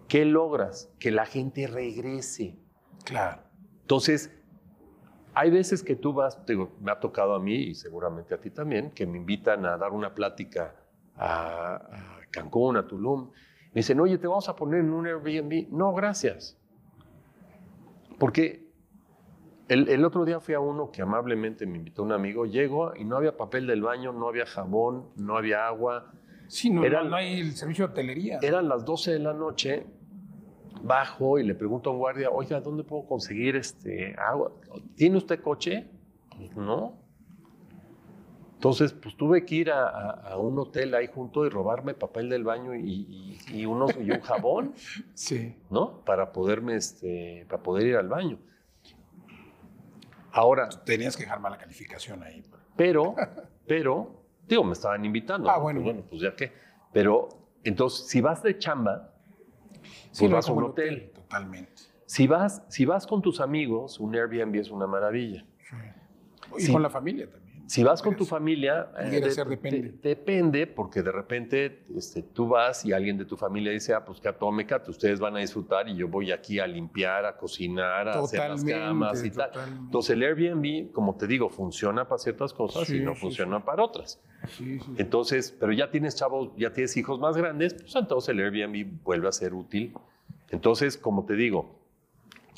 ¿qué 0.09 0.25
logras? 0.25 0.93
Que 0.99 1.13
la 1.13 1.27
gente 1.27 1.69
regrese. 1.69 2.59
Claro. 3.05 3.43
Entonces, 3.83 4.37
hay 5.33 5.53
veces 5.53 5.85
que 5.85 5.95
tú 5.95 6.13
vas, 6.13 6.45
digo, 6.45 6.73
me 6.81 6.91
ha 6.91 6.99
tocado 6.99 7.37
a 7.37 7.39
mí 7.41 7.55
y 7.55 7.75
seguramente 7.77 8.35
a 8.35 8.41
ti 8.41 8.51
también, 8.51 8.91
que 8.91 9.07
me 9.07 9.17
invitan 9.17 9.65
a 9.65 9.77
dar 9.77 9.93
una 9.93 10.13
plática 10.13 10.75
a, 11.15 11.75
a 11.77 12.21
Cancún, 12.33 12.77
a 12.79 12.89
Tulum. 12.89 13.31
Me 13.67 13.75
dicen, 13.75 14.01
oye, 14.01 14.19
te 14.19 14.27
vamos 14.27 14.49
a 14.49 14.57
poner 14.57 14.81
en 14.81 14.91
un 14.93 15.07
Airbnb. 15.07 15.69
No, 15.71 15.93
gracias. 15.95 16.59
Porque 18.19 18.67
el, 19.69 19.89
el 19.89 20.05
otro 20.05 20.25
día 20.25 20.41
fui 20.41 20.55
a 20.55 20.61
uno 20.61 20.91
que 20.91 21.03
amablemente 21.03 21.67
me 21.67 21.77
invitó 21.79 22.03
un 22.03 22.13
amigo, 22.13 22.47
llego 22.47 22.95
y 22.97 23.05
no 23.05 23.17
había 23.17 23.37
papel 23.37 23.67
del 23.67 23.83
baño, 23.83 24.13
no 24.13 24.29
había 24.29 24.47
jabón, 24.47 25.09
no 25.17 25.37
había 25.37 25.67
agua. 25.67 26.13
Sí, 26.49 26.71
no, 26.71 26.85
Era- 26.85 27.03
no, 27.03 27.11
no 27.11 27.17
hay 27.17 27.41
el 27.41 27.53
servicio 27.53 27.87
de 27.87 27.93
hotelería. 27.93 28.39
Eran 28.43 28.69
las 28.69 28.85
12 28.85 29.13
de 29.13 29.19
la 29.19 29.33
noche, 29.35 29.87
bajo 30.83 31.39
y 31.39 31.43
le 31.45 31.55
pregunto 31.55 31.91
a 31.91 31.93
un 31.95 31.99
guardia, 31.99 32.31
oiga, 32.31 32.61
¿dónde 32.61 32.85
puedo 32.85 33.07
conseguir 33.07 33.57
este 33.57 34.15
agua? 34.19 34.53
¿Tiene 34.95 35.17
usted 35.19 35.41
coche? 35.41 35.89
Pues 36.37 36.57
no. 36.57 37.06
Entonces, 38.67 38.93
pues 38.93 39.17
tuve 39.17 39.45
que 39.45 39.55
ir 39.55 39.71
a, 39.71 39.89
a- 39.89 40.11
a 40.33 40.37
un 40.39 40.59
hotel 40.59 40.95
ahí 40.95 41.07
junto 41.13 41.47
y 41.47 41.49
robarme 41.49 41.95
papel 41.95 42.29
del 42.29 42.43
baño 42.45 42.75
y, 42.75 42.81
y- 43.49 43.61
y 43.61 43.67
unos, 43.67 43.93
y 43.97 44.11
un 44.11 44.21
jabón, 44.21 44.75
Sí. 45.15 45.57
¿no? 45.71 46.01
Para 46.05 46.33
poderme, 46.33 46.75
este, 46.77 47.47
para 47.49 47.63
poder 47.63 47.87
ir 47.87 47.97
al 47.97 48.09
baño. 48.09 48.39
Ahora, 50.33 50.69
Tenías 50.69 51.17
que 51.17 51.23
dejar 51.23 51.41
mala 51.41 51.57
calificación 51.59 52.23
ahí. 52.23 52.43
pero, 52.77 53.15
pero, 53.67 54.25
digo, 54.49 54.65
me 54.65 54.73
estaban 54.73 55.05
invitando. 55.05 55.49
Ah, 55.51 55.57
¿no? 55.57 55.63
bueno. 55.63 55.81
Pues 55.81 55.95
bueno, 55.95 56.09
pues 56.11 56.23
ya 56.23 56.35
qué. 56.37 56.53
Pero, 56.93 57.29
entonces, 57.65 58.07
si 58.09 58.21
vas 58.21 58.43
de 58.43 58.59
chamba, 58.59 59.13
Sí, 60.11 60.25
Pues 60.25 60.33
vas 60.33 60.49
a 60.49 60.53
un 60.53 60.65
el 60.65 60.71
hotel. 60.71 61.11
Totalmente. 61.15 61.83
Si 62.07 62.27
vas, 62.27 62.63
si 62.69 62.85
vas 62.87 63.07
con 63.07 63.21
tus 63.21 63.39
amigos, 63.41 64.01
un 64.01 64.15
Airbnb 64.17 64.55
es 64.57 64.71
una 64.71 64.87
maravilla. 64.87 65.45
Sí. 66.57 66.69
Y 66.69 66.73
con 66.73 66.81
la 66.83 66.89
familia 66.89 67.31
también. 67.31 67.46
Si 67.69 67.83
vas 67.83 68.01
con 68.01 68.13
tu 68.15 68.19
Podrías- 68.25 68.29
familia, 68.31 68.91
eh, 68.99 69.05
Pudiera 69.07 69.27
de- 69.27 69.33
ser 69.33 69.49
depende. 69.49 69.83
de- 69.83 70.09
depende, 70.11 70.67
porque 70.69 71.03
de 71.03 71.11
repente 71.11 71.83
este, 71.97 72.23
tú 72.23 72.47
vas 72.49 72.85
y 72.85 72.93
alguien 72.93 73.19
de 73.19 73.25
tu 73.25 73.37
familia 73.37 73.73
dice, 73.73 73.93
ah, 73.93 74.05
pues 74.05 74.21
que 74.21 74.29
atómica, 74.29 74.81
ustedes 74.87 75.19
van 75.19 75.35
a 75.37 75.41
disfrutar 75.41 75.89
y 75.89 75.97
yo 75.97 76.07
voy 76.07 76.31
aquí 76.31 76.61
a 76.61 76.67
limpiar, 76.69 77.25
a 77.27 77.37
cocinar, 77.37 78.09
a 78.09 78.21
hacer 78.21 78.49
las 78.51 78.65
camas 78.65 79.25
y 79.25 79.31
tal. 79.33 79.51
Entonces 79.81 80.11
el 80.17 80.23
Airbnb, 80.23 80.93
como 80.93 81.17
te 81.17 81.27
digo, 81.27 81.49
funciona 81.51 82.07
para 82.07 82.19
ciertas 82.19 82.53
cosas 82.53 82.87
Sí, 82.87 82.99
y 82.99 83.01
no 83.01 83.15
sí, 83.15 83.21
funciona 83.23 83.65
para 83.65 83.83
otras. 83.83 84.21
Entonces, 84.97 85.55
pero 85.59 85.73
ya 85.73 85.91
tienes 85.91 86.15
chavos, 86.17 86.51
ya 86.57 86.73
tienes 86.73 86.97
hijos 86.97 87.19
más 87.19 87.37
grandes, 87.37 87.75
pues 87.75 87.97
entonces 87.97 88.29
el 88.29 88.41
Airbnb 88.41 89.03
vuelve 89.03 89.29
a 89.29 89.33
ser 89.33 89.55
útil. 89.55 89.93
Entonces, 90.51 90.97
como 90.97 91.25
te 91.27 91.35
digo, 91.35 91.81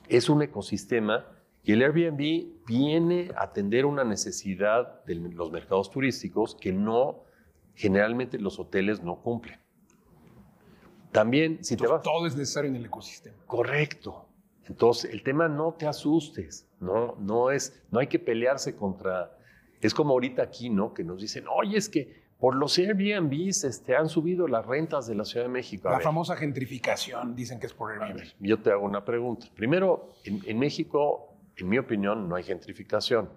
es 0.09 0.29
un 0.29 0.43
ecosistema 0.43 1.25
y 1.69 1.73
el 1.73 1.83
Airbnb 1.83 2.65
viene 2.67 3.31
a 3.37 3.43
atender 3.43 3.85
una 3.85 4.03
necesidad 4.03 5.05
de 5.05 5.17
los 5.17 5.51
mercados 5.51 5.91
turísticos 5.91 6.55
que 6.55 6.73
no, 6.73 7.25
generalmente 7.75 8.39
los 8.39 8.59
hoteles 8.59 9.03
no 9.03 9.17
cumplen. 9.17 9.61
También, 11.13 11.63
si 11.63 11.77
te 11.77 11.87
vas... 11.87 12.03
todo 12.03 12.27
es 12.27 12.35
necesario 12.35 12.71
en 12.71 12.77
el 12.77 12.87
ecosistema. 12.87 13.37
Correcto. 13.47 14.31
Entonces, 14.67 15.13
el 15.13 15.23
tema 15.23 15.47
no 15.47 15.75
te 15.75 15.87
asustes, 15.87 16.67
no, 16.81 17.17
no 17.17 17.51
es, 17.51 17.83
no 17.91 17.99
hay 17.99 18.07
que 18.07 18.19
pelearse 18.19 18.75
contra, 18.75 19.37
es 19.83 19.93
como 19.93 20.15
ahorita 20.15 20.41
aquí, 20.41 20.71
¿no? 20.71 20.95
Que 20.95 21.05
nos 21.05 21.21
dicen, 21.21 21.45
oye, 21.55 21.77
es 21.77 21.91
que 21.91 22.23
por 22.39 22.57
los 22.57 22.79
Airbnbs 22.79 23.65
este, 23.65 23.95
han 23.95 24.09
subido 24.09 24.49
las 24.49 24.65
rentas 24.65 25.07
de 25.07 25.17
la 25.17 25.27
Ciudad 25.27 25.45
de 25.45 25.53
México. 25.53 25.89
A 25.89 25.91
La 25.91 25.99
ver, 25.99 26.05
famosa 26.05 26.35
gentrificación, 26.35 27.37
dicen 27.37 27.61
que 27.61 27.67
es 27.67 27.75
por 27.75 27.93
a 27.93 28.07
Airbnb. 28.07 28.21
ver, 28.21 28.35
yo 28.41 28.59
te 28.59 28.71
hago 28.71 28.87
una 28.87 29.05
pregunta. 29.05 29.49
Primero, 29.55 30.15
en, 30.25 30.41
en 30.47 30.59
México, 30.59 31.28
en 31.61 31.69
mi 31.69 31.79
opinión, 31.79 32.29
no 32.29 32.37
hay 32.37 32.43
gentrificación. 32.43 33.31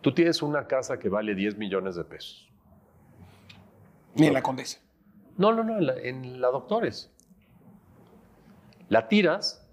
Tú 0.00 0.12
tienes 0.12 0.42
una 0.42 0.66
casa 0.66 0.98
que 0.98 1.08
vale 1.08 1.34
10 1.34 1.58
millones 1.58 1.96
de 1.96 2.04
pesos. 2.04 2.50
Ni 4.14 4.26
en 4.26 4.34
la 4.34 4.42
Condesa. 4.42 4.80
No, 5.36 5.52
no, 5.52 5.64
no, 5.64 5.78
en 5.78 5.86
la, 5.86 5.94
en 5.94 6.40
la 6.40 6.48
Doctores. 6.48 7.10
La 8.88 9.08
tiras 9.08 9.66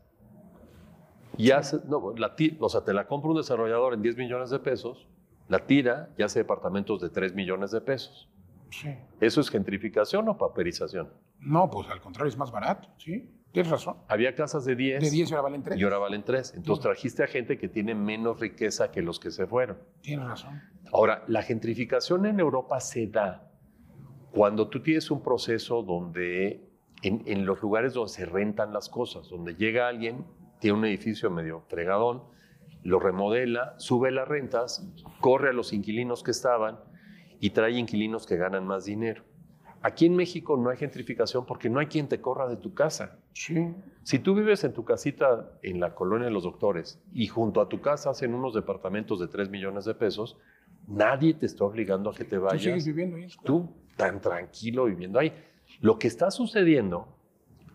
Y 1.38 1.52
hace, 1.52 1.80
no, 1.88 2.14
la, 2.16 2.36
o 2.60 2.70
sea, 2.70 2.82
te 2.82 2.94
la 2.94 3.08
compra 3.08 3.32
un 3.32 3.38
desarrollador 3.38 3.94
en 3.94 4.02
10 4.02 4.18
millones 4.18 4.50
de 4.50 4.60
pesos, 4.60 5.08
la 5.48 5.66
tira 5.66 6.10
y 6.18 6.24
hace 6.24 6.40
departamentos 6.40 7.02
de 7.02 7.10
3 7.10 7.34
millones 7.34 7.72
de 7.72 7.82
pesos. 7.82 8.30
Sí. 8.72 8.96
¿Eso 9.20 9.42
es 9.42 9.50
gentrificación 9.50 10.28
o 10.30 10.38
paperización? 10.38 11.12
No, 11.40 11.70
pues 11.70 11.90
al 11.90 12.02
contrario, 12.02 12.30
es 12.30 12.38
más 12.38 12.52
barato, 12.52 12.90
¿sí? 12.98 13.30
Tienes 13.52 13.72
razón. 13.72 13.98
Había 14.08 14.36
casas 14.36 14.64
de 14.66 14.76
10, 14.76 15.04
De 15.04 15.10
10 15.10 15.32
y 15.32 15.34
ahora 15.34 15.42
valen 15.44 15.64
3. 15.64 15.80
y 15.80 15.84
ahora 15.84 15.98
valen 15.98 16.24
3. 16.24 16.54
Entonces 16.56 16.84
trajiste 16.84 17.24
a 17.24 17.28
gente 17.28 17.58
que 17.58 17.68
tiene 17.68 17.96
menos 17.96 18.40
riqueza 18.40 18.92
que 18.92 19.02
los 19.02 19.20
que 19.20 19.32
se 19.32 19.48
fueron. 19.48 19.80
Tienes 20.02 20.28
razón. 20.28 20.62
Ahora, 20.92 21.24
la 21.28 21.42
gentrificación 21.42 22.26
en 22.26 22.40
Europa 22.40 22.80
se 22.80 23.08
da 23.08 23.52
cuando 24.32 24.70
tú 24.70 24.82
tienes 24.84 25.10
un 25.10 25.24
proceso 25.24 25.82
donde, 25.82 26.70
en, 27.02 27.24
en 27.26 27.46
los 27.46 27.62
lugares 27.62 27.94
donde 27.94 28.12
se 28.12 28.26
rentan 28.26 28.72
las 28.74 28.88
cosas, 28.90 29.30
donde 29.30 29.56
llega 29.56 29.88
alguien, 29.88 30.26
tiene 30.60 30.78
un 30.78 30.86
edificio 30.86 31.32
medio 31.32 31.62
fregadón, 31.68 32.24
lo 32.84 33.00
remodela, 33.00 33.74
sube 33.78 34.12
las 34.12 34.28
rentas, 34.28 34.88
corre 35.20 35.50
a 35.50 35.54
los 35.54 35.74
inquilinos 35.74 36.22
que 36.24 36.32
estaban 36.32 36.80
y 37.40 37.50
trae 37.52 37.72
inquilinos 37.72 38.28
que 38.28 38.38
ganan 38.38 38.66
más 38.66 38.86
dinero. 38.86 39.24
Aquí 39.82 40.06
en 40.08 40.16
México 40.16 40.58
no 40.58 40.70
hay 40.70 40.78
gentrificación 40.78 41.46
porque 41.46 41.70
no 41.70 41.80
hay 41.80 41.88
quien 41.88 42.08
te 42.10 42.20
corra 42.20 42.48
de 42.50 42.58
tu 42.58 42.74
casa. 42.74 43.18
Sí. 43.34 43.74
Si 44.04 44.20
tú 44.20 44.36
vives 44.36 44.64
en 44.66 44.74
tu 44.74 44.84
casita 44.84 45.52
en 45.62 45.80
la 45.80 45.96
colonia 45.96 46.26
de 46.26 46.34
los 46.34 46.44
doctores 46.44 47.02
y 47.14 47.28
junto 47.28 47.62
a 47.62 47.70
tu 47.70 47.80
casa 47.80 48.10
hacen 48.10 48.34
unos 48.34 48.54
departamentos 48.54 49.20
de 49.22 49.28
3 49.28 49.50
millones 49.50 49.86
de 49.86 49.96
pesos, 49.96 50.38
nadie 50.88 51.34
te 51.34 51.46
está 51.46 51.64
obligando 51.64 52.10
a 52.10 52.14
que 52.14 52.26
te 52.26 52.36
Tú 52.36 52.42
vayas. 52.44 52.62
sigues 52.64 52.86
viviendo 52.88 53.16
ahí. 53.18 53.28
Tú 53.46 53.70
tan 53.96 54.20
tranquilo 54.20 54.86
viviendo 54.86 55.18
ahí. 55.20 55.32
Lo 55.80 55.98
que 55.98 56.08
está 56.08 56.30
sucediendo 56.30 57.08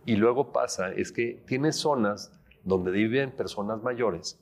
y 0.05 0.17
luego 0.17 0.53
pasa 0.53 0.93
es 0.93 1.11
que 1.11 1.43
tienes 1.47 1.77
zonas 1.77 2.33
donde 2.65 2.91
viven 2.91 3.31
personas 3.31 3.83
mayores 3.83 4.39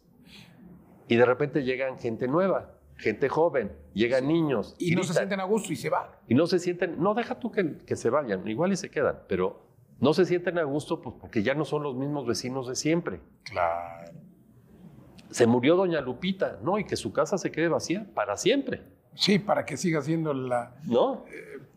y 1.07 1.14
de 1.16 1.25
repente 1.25 1.62
llegan 1.62 1.99
gente 1.99 2.26
nueva, 2.26 2.73
gente 3.02 3.28
joven, 3.28 3.73
llegan 3.94 4.28
niños 4.28 4.76
Y 4.78 4.94
no 4.94 5.02
se 5.02 5.12
sienten 5.12 5.40
a 5.40 5.44
gusto 5.44 5.73
y 5.73 5.76
se 5.76 5.90
van. 5.90 6.06
Y 6.28 6.35
no 6.35 6.47
se 6.47 6.59
sienten, 6.59 7.02
no 7.02 7.14
deja 7.14 7.38
tú 7.38 7.50
que, 7.50 7.78
que 7.78 7.97
se 7.97 8.09
vayan, 8.09 8.47
igual 8.49 8.73
y 8.73 8.76
se 8.76 8.90
quedan, 8.90 9.18
pero 9.28 9.66
no 10.00 10.14
se 10.14 10.25
sienten 10.25 10.59
a 10.59 10.62
gusto 10.62 11.02
pues, 11.02 11.16
porque 11.21 11.42
ya 11.42 11.54
no 11.54 11.64
son 11.64 11.82
los 11.82 11.97
mismos 11.97 12.26
vecinos 12.26 12.68
de 12.68 12.76
siempre. 12.76 13.21
Claro. 13.44 14.12
Se 15.30 15.47
murió 15.47 15.76
doña 15.76 16.00
Lupita, 16.00 16.59
¿no? 16.62 16.78
Y 16.78 16.85
que 16.85 16.97
su 16.97 17.12
casa 17.12 17.38
se 17.38 17.50
quede 17.50 17.68
vacía 17.68 18.06
para 18.14 18.37
siempre, 18.37 18.82
Sí, 19.14 19.38
para 19.38 19.64
que 19.66 19.76
siga 19.76 20.00
siendo 20.02 20.33
la. 20.35 20.75
¿no? 20.85 21.25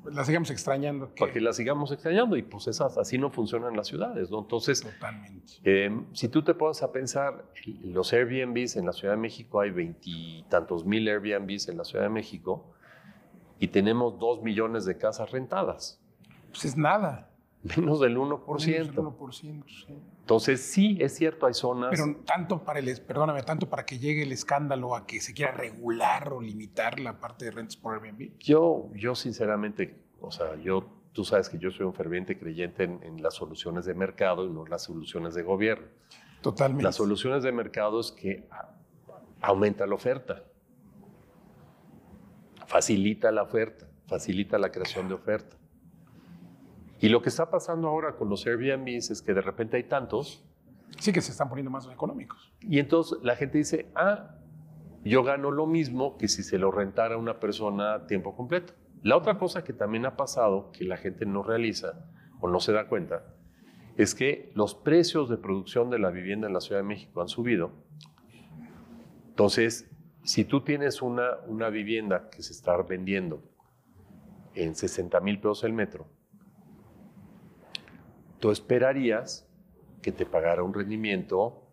La 0.05 0.23
sigamos 0.23 0.51
extrañando. 0.51 1.13
que- 1.13 1.19
Para 1.21 1.33
que 1.33 1.41
la 1.41 1.51
sigamos 1.51 1.91
extrañando 1.91 2.37
y 2.37 2.43
pues 2.43 2.67
esas, 2.67 2.95
así 2.97 3.17
no 3.17 3.31
funcionan 3.31 3.75
las 3.75 3.87
ciudades, 3.87 4.29
¿no? 4.29 4.39
Entonces, 4.39 4.81
Totalmente. 4.81 5.53
eh, 5.63 5.89
si 6.13 6.29
tú 6.29 6.43
te 6.43 6.53
pones 6.53 6.83
a 6.83 6.91
pensar, 6.91 7.43
los 7.83 8.13
Airbnbs 8.13 8.75
en 8.75 8.85
la 8.85 8.93
Ciudad 8.93 9.15
de 9.15 9.19
México, 9.19 9.59
hay 9.61 9.71
veintitantos 9.71 10.85
mil 10.85 11.07
Airbnbs 11.07 11.69
en 11.69 11.77
la 11.77 11.83
Ciudad 11.83 12.03
de 12.05 12.09
México 12.11 12.71
y 13.59 13.69
tenemos 13.69 14.19
dos 14.19 14.43
millones 14.43 14.85
de 14.85 14.97
casas 14.97 15.31
rentadas, 15.31 15.99
Pues 16.51 16.65
es 16.65 16.77
nada. 16.77 17.29
Menos 17.77 17.99
del 17.99 18.17
1%. 18.17 18.45
Menos 18.45 18.65
del 18.65 18.95
1%, 18.95 19.31
sí. 19.67 19.95
Entonces, 20.19 20.61
sí, 20.61 20.97
es 21.01 21.15
cierto, 21.15 21.45
hay 21.45 21.53
zonas. 21.53 21.91
Pero 21.91 22.17
tanto 22.25 22.63
para 22.63 22.79
el, 22.79 23.01
perdóname, 23.01 23.43
tanto 23.43 23.69
para 23.69 23.85
que 23.85 23.99
llegue 23.99 24.23
el 24.23 24.31
escándalo 24.31 24.95
a 24.95 25.05
que 25.05 25.21
se 25.21 25.33
quiera 25.33 25.51
regular 25.51 26.33
o 26.33 26.41
limitar 26.41 26.99
la 26.99 27.19
parte 27.19 27.45
de 27.45 27.51
rentas 27.51 27.77
por 27.77 27.93
Airbnb. 27.93 28.37
Yo, 28.39 28.89
yo 28.93 29.15
sinceramente, 29.15 29.99
o 30.21 30.31
sea, 30.31 30.55
yo, 30.55 30.87
tú 31.13 31.23
sabes 31.23 31.49
que 31.49 31.57
yo 31.57 31.71
soy 31.71 31.85
un 31.85 31.93
ferviente 31.93 32.37
creyente 32.37 32.83
en, 32.83 33.03
en 33.03 33.21
las 33.21 33.35
soluciones 33.35 33.85
de 33.85 33.93
mercado 33.93 34.45
y 34.45 34.49
no 34.49 34.65
las 34.65 34.83
soluciones 34.83 35.33
de 35.35 35.43
gobierno. 35.43 35.87
Totalmente. 36.41 36.83
Las 36.83 36.95
soluciones 36.95 37.43
de 37.43 37.51
mercado 37.51 37.99
es 37.99 38.11
que 38.11 38.47
aumenta 39.41 39.85
la 39.85 39.95
oferta, 39.95 40.43
facilita 42.67 43.31
la 43.31 43.43
oferta, 43.43 43.87
facilita 44.07 44.57
la 44.57 44.71
creación 44.71 45.07
de 45.07 45.13
oferta. 45.15 45.57
Y 46.99 47.09
lo 47.09 47.21
que 47.21 47.29
está 47.29 47.49
pasando 47.49 47.87
ahora 47.87 48.15
con 48.15 48.29
los 48.29 48.45
Airbnbs 48.45 49.11
es 49.11 49.21
que 49.21 49.33
de 49.33 49.41
repente 49.41 49.77
hay 49.77 49.83
tantos 49.83 50.45
Sí 50.99 51.11
que 51.11 51.21
se 51.21 51.31
están 51.31 51.49
poniendo 51.49 51.71
más 51.71 51.87
económicos. 51.87 52.53
y 52.61 52.79
entonces 52.79 53.19
la 53.21 53.35
gente 53.35 53.57
dice, 53.57 53.91
ah, 53.95 54.35
yo 55.03 55.23
gano 55.23 55.51
lo 55.51 55.67
mismo 55.67 56.17
que 56.17 56.27
si 56.27 56.41
se 56.41 56.57
lo 56.57 56.71
rentara 56.71 57.15
a 57.15 57.17
una 57.17 57.39
persona 57.39 57.93
a 57.93 58.07
tiempo 58.07 58.35
completo. 58.35 58.73
La 59.03 59.17
otra 59.17 59.37
cosa 59.37 59.63
que 59.63 59.73
también 59.73 60.05
ha 60.05 60.15
pasado, 60.15 60.71
que 60.71 60.83
la 60.83 60.97
gente 60.97 61.25
no 61.25 61.43
realiza 61.43 62.07
o 62.39 62.49
no 62.49 62.59
se 62.59 62.71
da 62.71 62.87
cuenta, 62.87 63.35
es 63.97 64.15
que 64.15 64.51
los 64.55 64.73
precios 64.73 65.29
de 65.29 65.37
producción 65.37 65.89
de 65.89 65.99
la 65.99 66.09
vivienda 66.09 66.47
en 66.47 66.53
la 66.53 66.61
Ciudad 66.61 66.81
de 66.81 66.87
México 66.87 67.21
han 67.21 67.27
subido. 67.27 67.71
Entonces, 69.27 69.91
si 70.23 70.43
tú 70.43 70.61
tienes 70.61 71.01
una, 71.03 71.37
una 71.45 71.69
vivienda 71.69 72.29
que 72.31 72.41
se 72.41 72.53
está 72.53 72.75
vendiendo 72.81 73.43
en 74.55 74.73
60 74.73 75.19
mil 75.19 75.37
pesos 75.37 75.63
el 75.65 75.73
metro, 75.73 76.07
tú 78.45 78.51
esperarías 78.51 79.49
que 80.03 80.11
te 80.11 80.23
pagara 80.23 80.61
un 80.61 80.71
rendimiento 80.71 81.63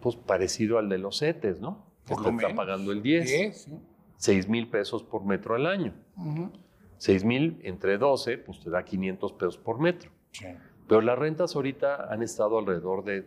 pues 0.00 0.14
parecido 0.14 0.78
al 0.78 0.88
de 0.88 0.98
los 0.98 1.18
CETES, 1.18 1.60
¿no? 1.60 1.84
Que 2.06 2.14
te 2.14 2.28
está 2.30 2.54
pagando 2.54 2.92
el 2.92 3.02
10, 3.02 3.26
Diez, 3.26 3.62
sí. 3.64 3.72
6 4.18 4.48
mil 4.48 4.68
pesos 4.68 5.02
por 5.02 5.24
metro 5.24 5.56
al 5.56 5.66
año. 5.66 5.94
Ujú. 6.16 6.52
6 6.98 7.24
mil 7.24 7.60
entre 7.64 7.98
12, 7.98 8.38
pues 8.38 8.60
te 8.60 8.70
da 8.70 8.84
500 8.84 9.32
pesos 9.32 9.58
por 9.58 9.80
metro. 9.80 10.12
Sí. 10.30 10.46
Pero 10.86 11.00
las 11.00 11.18
rentas 11.18 11.56
ahorita 11.56 12.06
han 12.08 12.22
estado 12.22 12.56
alrededor 12.56 13.02
de 13.02 13.26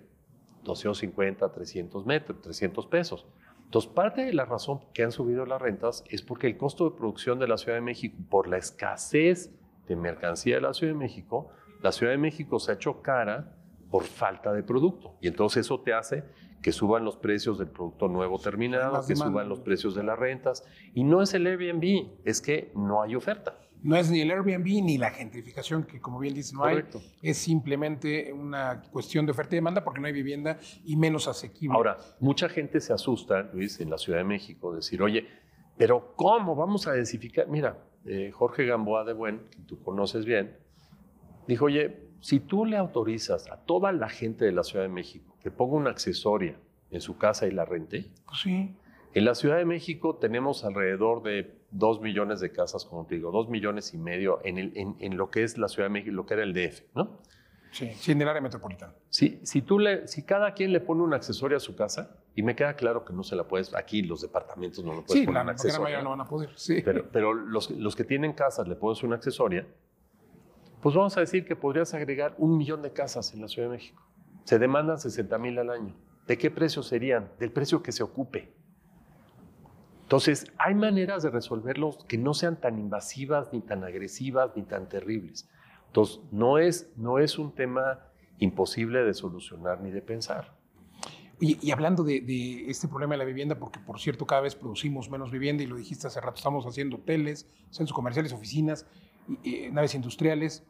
250, 0.63 1.51
300 1.51 2.05
metros, 2.05 2.41
300 2.41 2.85
pesos. 2.87 3.27
Entonces, 3.65 3.91
parte 3.91 4.21
de 4.21 4.31
la 4.31 4.45
razón 4.45 4.79
que 4.93 5.03
han 5.03 5.11
subido 5.11 5.45
las 5.45 5.61
rentas 5.61 6.05
es 6.07 6.21
porque 6.21 6.47
el 6.47 6.55
costo 6.55 6.89
de 6.89 6.95
producción 6.95 7.39
de 7.39 7.49
la 7.49 7.57
Ciudad 7.57 7.75
de 7.75 7.81
México, 7.81 8.15
por 8.29 8.47
la 8.47 8.55
escasez 8.55 9.51
de 9.85 9.97
mercancía 9.97 10.55
de 10.55 10.61
la 10.61 10.73
Ciudad 10.73 10.93
de 10.93 10.99
México, 10.99 11.51
la 11.81 11.91
Ciudad 11.91 12.11
de 12.11 12.17
México 12.17 12.59
se 12.59 12.71
ha 12.71 12.75
hecho 12.75 13.01
cara 13.01 13.55
por 13.89 14.03
falta 14.03 14.53
de 14.53 14.63
producto. 14.63 15.17
Y 15.21 15.27
entonces 15.27 15.65
eso 15.65 15.81
te 15.81 15.93
hace 15.93 16.23
que 16.61 16.71
suban 16.71 17.03
los 17.03 17.17
precios 17.17 17.57
del 17.57 17.67
producto 17.69 18.07
nuevo 18.07 18.39
terminado, 18.39 19.05
que 19.05 19.15
suban 19.15 19.49
los 19.49 19.59
precios 19.59 19.95
de 19.95 20.03
las 20.03 20.17
rentas. 20.17 20.63
Y 20.93 21.03
no 21.03 21.21
es 21.21 21.33
el 21.33 21.47
Airbnb, 21.47 22.07
es 22.23 22.41
que 22.41 22.71
no 22.75 23.01
hay 23.01 23.15
oferta. 23.15 23.57
No 23.83 23.95
es 23.95 24.11
ni 24.11 24.21
el 24.21 24.29
Airbnb 24.29 24.83
ni 24.83 24.99
la 24.99 25.09
gentrificación, 25.09 25.83
que 25.83 25.99
como 25.99 26.19
bien 26.19 26.35
dices, 26.35 26.53
no 26.53 26.59
Correcto. 26.59 26.99
hay. 26.99 27.29
Es 27.31 27.39
simplemente 27.39 28.31
una 28.31 28.83
cuestión 28.91 29.25
de 29.25 29.31
oferta 29.31 29.55
y 29.55 29.57
demanda 29.57 29.83
porque 29.83 29.99
no 29.99 30.05
hay 30.05 30.13
vivienda 30.13 30.59
y 30.85 30.95
menos 30.95 31.27
asequible. 31.27 31.75
Ahora, 31.75 31.97
mucha 32.19 32.47
gente 32.47 32.79
se 32.79 32.93
asusta, 32.93 33.49
Luis, 33.53 33.79
en 33.79 33.89
la 33.89 33.97
Ciudad 33.97 34.19
de 34.19 34.23
México, 34.23 34.75
decir, 34.75 35.01
oye, 35.01 35.25
pero 35.77 36.13
¿cómo 36.15 36.55
vamos 36.55 36.85
a 36.85 36.91
densificar? 36.91 37.47
Mira, 37.47 37.79
eh, 38.05 38.29
Jorge 38.31 38.67
Gamboa 38.67 39.03
de 39.03 39.13
Buen, 39.13 39.39
que 39.49 39.61
tú 39.65 39.81
conoces 39.81 40.25
bien, 40.25 40.55
dijo, 41.47 41.65
oye, 41.65 42.09
si 42.19 42.39
tú 42.39 42.65
le 42.65 42.77
autorizas 42.77 43.49
a 43.49 43.57
toda 43.57 43.91
la 43.91 44.09
gente 44.09 44.45
de 44.45 44.51
la 44.51 44.63
Ciudad 44.63 44.83
de 44.85 44.89
México 44.89 45.35
que 45.41 45.51
ponga 45.51 45.75
una 45.75 45.89
accesoria 45.89 46.57
en 46.91 47.01
su 47.01 47.17
casa 47.17 47.47
y 47.47 47.51
la 47.51 47.65
rente, 47.65 48.11
Pues 48.27 48.41
sí. 48.41 48.75
en 49.13 49.25
la 49.25 49.33
Ciudad 49.35 49.57
de 49.57 49.65
México 49.65 50.15
tenemos 50.17 50.63
alrededor 50.63 51.23
de 51.23 51.55
dos 51.71 52.01
millones 52.01 52.39
de 52.41 52.51
casas, 52.51 52.85
como 52.85 53.05
te 53.05 53.15
digo, 53.15 53.31
dos 53.31 53.49
millones 53.49 53.93
y 53.93 53.97
medio 53.97 54.39
en, 54.43 54.57
el- 54.57 54.71
en- 54.77 54.95
en 54.99 55.17
lo 55.17 55.29
que 55.31 55.43
es 55.43 55.57
la 55.57 55.67
Ciudad 55.67 55.87
de 55.87 55.93
México, 55.93 56.11
lo 56.13 56.25
que 56.25 56.33
era 56.35 56.43
el 56.43 56.53
DF, 56.53 56.83
¿no? 56.95 57.19
Sí, 57.71 57.89
sí, 57.95 58.11
en 58.11 58.21
el 58.21 58.27
área 58.27 58.41
metropolitana. 58.41 58.93
Si, 59.09 59.39
si, 59.43 59.61
tú 59.61 59.79
le, 59.79 60.05
si 60.05 60.23
cada 60.23 60.53
quien 60.53 60.73
le 60.73 60.81
pone 60.81 61.03
un 61.03 61.13
accesorio 61.13 61.55
a 61.55 61.61
su 61.61 61.73
casa, 61.77 62.17
y 62.35 62.43
me 62.43 62.53
queda 62.55 62.75
claro 62.75 63.05
que 63.05 63.13
no 63.13 63.23
se 63.23 63.35
la 63.37 63.45
puedes, 63.47 63.73
aquí 63.73 64.01
los 64.01 64.21
departamentos 64.21 64.83
no 64.83 64.93
lo 64.93 65.03
puedes 65.05 65.21
Sí, 65.21 65.25
poner 65.25 65.45
la, 65.45 65.51
un 65.51 65.57
porque 65.57 65.71
la 65.71 65.79
mayoría 65.79 66.03
no 66.03 66.09
van 66.09 66.21
a 66.21 66.25
poder. 66.25 66.49
Sí. 66.55 66.81
pero, 66.83 67.07
pero 67.09 67.33
los, 67.33 67.71
los 67.71 67.95
que 67.95 68.03
tienen 68.03 68.33
casas 68.33 68.67
le 68.67 68.75
pones 68.75 69.01
una 69.03 69.15
accesoria, 69.15 69.65
pues 70.81 70.95
vamos 70.95 71.15
a 71.17 71.19
decir 71.19 71.45
que 71.45 71.55
podrías 71.55 71.93
agregar 71.93 72.33
un 72.37 72.57
millón 72.57 72.81
de 72.81 72.91
casas 72.91 73.33
en 73.33 73.41
la 73.41 73.47
Ciudad 73.47 73.69
de 73.69 73.75
México. 73.75 74.03
Se 74.45 74.57
demandan 74.57 74.99
60 74.99 75.37
mil 75.37 75.57
al 75.59 75.69
año. 75.69 75.95
¿De 76.27 76.37
qué 76.37 76.49
precio 76.49 76.81
serían? 76.81 77.31
Del 77.39 77.51
precio 77.51 77.83
que 77.83 77.91
se 77.91 78.03
ocupe. 78.03 78.53
Entonces, 80.03 80.51
hay 80.57 80.75
maneras 80.75 81.23
de 81.23 81.29
resolverlos 81.29 82.03
que 82.05 82.17
no 82.17 82.33
sean 82.33 82.59
tan 82.59 82.79
invasivas, 82.79 83.53
ni 83.53 83.61
tan 83.61 83.83
agresivas, 83.83 84.51
ni 84.55 84.63
tan 84.63 84.89
terribles. 84.89 85.49
Entonces, 85.87 86.19
no 86.31 86.57
es, 86.57 86.91
no 86.97 87.19
es 87.19 87.37
un 87.37 87.53
tema 87.53 87.99
imposible 88.39 89.03
de 89.03 89.13
solucionar 89.13 89.81
ni 89.81 89.91
de 89.91 90.01
pensar. 90.01 90.57
Y 91.39 91.71
hablando 91.71 92.03
de, 92.03 92.21
de 92.21 92.69
este 92.69 92.87
problema 92.87 93.15
de 93.15 93.17
la 93.17 93.23
vivienda, 93.23 93.55
porque 93.55 93.79
por 93.79 93.99
cierto 93.99 94.27
cada 94.27 94.41
vez 94.41 94.53
producimos 94.53 95.09
menos 95.09 95.31
vivienda 95.31 95.63
y 95.63 95.65
lo 95.65 95.75
dijiste 95.75 96.05
hace 96.05 96.21
rato, 96.21 96.35
estamos 96.35 96.67
haciendo 96.67 96.97
hoteles, 96.97 97.49
centros 97.71 97.93
comerciales, 97.93 98.31
oficinas, 98.31 98.85
naves 99.71 99.95
industriales, 99.95 100.63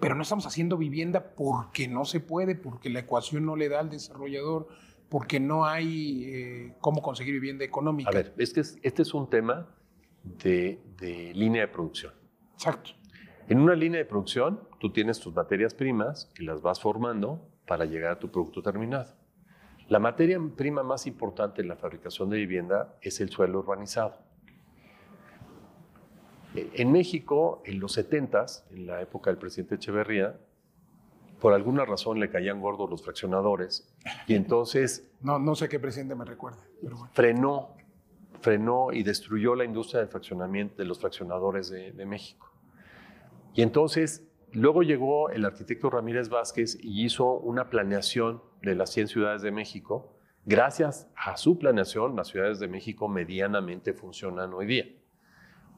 pero 0.00 0.14
no 0.14 0.22
estamos 0.22 0.46
haciendo 0.46 0.76
vivienda 0.76 1.34
porque 1.34 1.88
no 1.88 2.04
se 2.04 2.20
puede, 2.20 2.54
porque 2.54 2.90
la 2.90 3.00
ecuación 3.00 3.44
no 3.46 3.56
le 3.56 3.68
da 3.68 3.80
al 3.80 3.90
desarrollador, 3.90 4.68
porque 5.08 5.40
no 5.40 5.64
hay 5.66 6.24
eh, 6.24 6.74
cómo 6.80 7.02
conseguir 7.02 7.34
vivienda 7.34 7.64
económica. 7.64 8.10
A 8.10 8.12
ver, 8.12 8.34
es 8.38 8.52
que 8.52 8.60
es- 8.60 8.78
este 8.82 9.02
es 9.02 9.12
un 9.14 9.28
tema 9.28 9.68
de, 10.22 10.80
de 10.98 11.32
línea 11.34 11.62
de 11.62 11.68
producción. 11.68 12.12
Exacto. 12.54 12.92
En 13.48 13.58
una 13.58 13.74
línea 13.74 13.98
de 13.98 14.04
producción, 14.06 14.60
tú 14.78 14.92
tienes 14.92 15.18
tus 15.20 15.34
materias 15.34 15.74
primas 15.74 16.30
que 16.34 16.44
las 16.44 16.62
vas 16.62 16.80
formando 16.80 17.46
para 17.66 17.84
llegar 17.84 18.12
a 18.12 18.18
tu 18.18 18.30
producto 18.30 18.62
terminado. 18.62 19.14
La 19.88 19.98
materia 19.98 20.40
prima 20.56 20.82
más 20.82 21.06
importante 21.06 21.60
en 21.60 21.68
la 21.68 21.76
fabricación 21.76 22.30
de 22.30 22.38
vivienda 22.38 22.96
es 23.02 23.20
el 23.20 23.28
suelo 23.30 23.58
urbanizado. 23.58 24.18
En 26.54 26.92
México, 26.92 27.62
en 27.64 27.80
los 27.80 27.92
70 27.92 28.46
en 28.70 28.86
la 28.86 29.00
época 29.00 29.30
del 29.30 29.38
presidente 29.38 29.76
Echeverría, 29.76 30.38
por 31.40 31.54
alguna 31.54 31.84
razón 31.84 32.20
le 32.20 32.30
caían 32.30 32.60
gordos 32.60 32.88
los 32.88 33.02
fraccionadores 33.02 33.92
y 34.26 34.34
entonces... 34.34 35.08
No, 35.22 35.38
no 35.38 35.54
sé 35.54 35.68
qué 35.68 35.78
presidente 35.78 36.16
me 36.16 36.24
recuerda, 36.24 36.58
Frenó, 37.12 37.76
frenó 38.40 38.92
y 38.92 39.04
destruyó 39.04 39.54
la 39.54 39.64
industria 39.64 40.00
del 40.00 40.08
fraccionamiento 40.08 40.76
de 40.78 40.84
los 40.84 40.98
fraccionadores 40.98 41.70
de, 41.70 41.92
de 41.92 42.06
México. 42.06 42.50
Y 43.54 43.62
entonces, 43.62 44.26
luego 44.50 44.82
llegó 44.82 45.30
el 45.30 45.44
arquitecto 45.44 45.90
Ramírez 45.90 46.28
Vázquez 46.28 46.76
y 46.82 47.04
hizo 47.04 47.34
una 47.34 47.70
planeación 47.70 48.42
de 48.62 48.74
las 48.74 48.90
100 48.90 49.08
ciudades 49.08 49.42
de 49.42 49.52
México. 49.52 50.16
Gracias 50.44 51.08
a 51.14 51.36
su 51.36 51.56
planeación, 51.56 52.16
las 52.16 52.26
ciudades 52.26 52.58
de 52.58 52.66
México 52.66 53.06
medianamente 53.06 53.92
funcionan 53.92 54.52
hoy 54.54 54.66
día. 54.66 54.86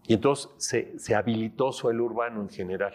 Y 0.06 0.14
entonces 0.14 0.50
se, 0.58 0.99
se 0.99 1.14
habilitó 1.14 1.73
suelo 1.73 2.04
urbano 2.04 2.42
en 2.42 2.49
general. 2.49 2.94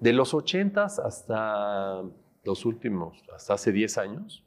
De 0.00 0.12
los 0.12 0.34
80 0.34 0.84
hasta 0.84 2.02
los 2.44 2.64
últimos, 2.64 3.24
hasta 3.34 3.54
hace 3.54 3.72
10 3.72 3.98
años, 3.98 4.44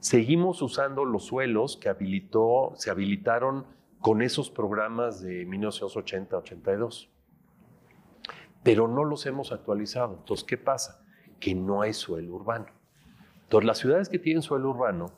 seguimos 0.00 0.60
usando 0.60 1.04
los 1.04 1.24
suelos 1.24 1.76
que 1.76 1.88
habilitó, 1.88 2.72
se 2.76 2.90
habilitaron 2.90 3.66
con 4.00 4.22
esos 4.22 4.50
programas 4.50 5.20
de 5.20 5.46
1980-82. 5.46 7.08
Pero 8.62 8.88
no 8.88 9.04
los 9.04 9.24
hemos 9.26 9.52
actualizado. 9.52 10.16
Entonces, 10.18 10.44
¿qué 10.44 10.58
pasa? 10.58 11.04
Que 11.40 11.54
no 11.54 11.82
hay 11.82 11.92
suelo 11.92 12.34
urbano. 12.34 12.66
Entonces, 13.44 13.66
las 13.66 13.78
ciudades 13.78 14.08
que 14.08 14.18
tienen 14.18 14.42
suelo 14.42 14.70
urbano, 14.70 15.12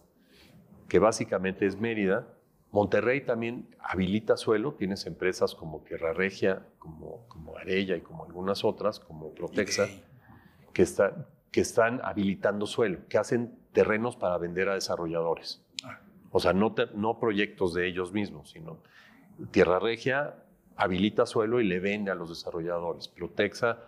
que 0.88 0.98
básicamente 0.98 1.66
es 1.66 1.80
Mérida, 1.80 2.28
Monterrey 2.72 3.22
también 3.22 3.68
habilita 3.80 4.36
suelo, 4.36 4.74
tienes 4.74 5.06
empresas 5.06 5.54
como 5.54 5.80
Tierra 5.80 6.12
Regia, 6.12 6.66
como, 6.78 7.26
como 7.26 7.56
Arella 7.56 7.96
y 7.96 8.00
como 8.00 8.24
algunas 8.24 8.64
otras, 8.64 9.00
como 9.00 9.34
Protexa, 9.34 9.88
que, 10.72 10.82
está, 10.82 11.26
que 11.50 11.60
están 11.60 12.00
habilitando 12.04 12.66
suelo, 12.66 13.00
que 13.08 13.18
hacen 13.18 13.58
terrenos 13.72 14.16
para 14.16 14.38
vender 14.38 14.68
a 14.68 14.74
desarrolladores. 14.74 15.64
Ah. 15.84 15.98
O 16.30 16.38
sea, 16.38 16.52
no, 16.52 16.74
no 16.94 17.18
proyectos 17.18 17.74
de 17.74 17.88
ellos 17.88 18.12
mismos, 18.12 18.50
sino 18.50 18.78
Tierra 19.50 19.80
Regia 19.80 20.36
habilita 20.76 21.26
suelo 21.26 21.60
y 21.60 21.66
le 21.66 21.80
vende 21.80 22.12
a 22.12 22.14
los 22.14 22.28
desarrolladores. 22.28 23.08
Protexa 23.08 23.78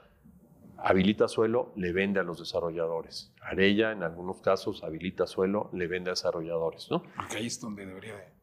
habilita 0.76 1.28
suelo, 1.28 1.72
le 1.76 1.92
vende 1.92 2.18
a 2.18 2.24
los 2.24 2.40
desarrolladores. 2.40 3.32
Arella, 3.40 3.92
en 3.92 4.02
algunos 4.02 4.40
casos, 4.40 4.82
habilita 4.82 5.28
suelo, 5.28 5.70
le 5.72 5.86
vende 5.86 6.10
a 6.10 6.14
desarrolladores, 6.14 6.90
¿no? 6.90 7.04
Porque 7.14 7.36
ahí 7.36 7.46
es 7.46 7.60
donde 7.60 7.86
debería 7.86 8.16
de 8.16 8.41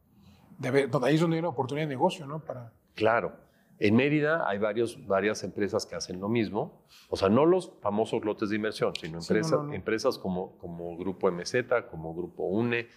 donde 0.60 1.08
ahí 1.08 1.14
es 1.14 1.20
donde 1.20 1.36
hay 1.36 1.40
una 1.40 1.48
oportunidad 1.48 1.86
de 1.86 1.94
negocio, 1.94 2.26
¿no? 2.26 2.40
Para... 2.40 2.72
Claro. 2.94 3.32
En 3.78 3.96
Mérida 3.96 4.46
hay 4.46 4.58
varios, 4.58 5.06
varias 5.06 5.42
empresas 5.42 5.86
que 5.86 5.94
hacen 5.96 6.20
lo 6.20 6.28
mismo, 6.28 6.84
o 7.08 7.16
sea, 7.16 7.30
no 7.30 7.46
los 7.46 7.72
famosos 7.80 8.22
lotes 8.26 8.50
de 8.50 8.56
inversión, 8.56 8.92
sino 8.94 9.18
empresas, 9.18 9.58
empresas 9.72 10.18
como, 10.18 10.58
como 10.58 10.98
Grupo 10.98 11.32
MZ, 11.32 11.86
como 11.90 12.14
Grupo 12.14 12.44
UNE, 12.44 12.88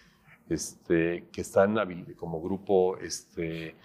este, 0.50 1.28
que 1.32 1.40
están 1.40 1.76
como 2.16 2.42
Grupo, 2.42 2.98
este, 2.98 3.76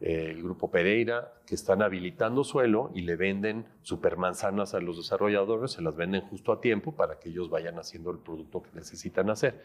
el 0.00 0.42
Grupo 0.44 0.70
Pereira, 0.70 1.32
que 1.44 1.56
están 1.56 1.82
habilitando 1.82 2.44
suelo 2.44 2.92
y 2.94 3.02
le 3.02 3.16
venden 3.16 3.66
supermanzanas 3.82 4.74
a 4.74 4.80
los 4.80 4.96
desarrolladores, 4.96 5.72
se 5.72 5.82
las 5.82 5.96
venden 5.96 6.20
justo 6.22 6.52
a 6.52 6.60
tiempo 6.60 6.92
para 6.92 7.18
que 7.18 7.30
ellos 7.30 7.50
vayan 7.50 7.78
haciendo 7.78 8.10
el 8.10 8.18
producto 8.18 8.62
que 8.62 8.70
necesitan 8.74 9.28
hacer. 9.28 9.60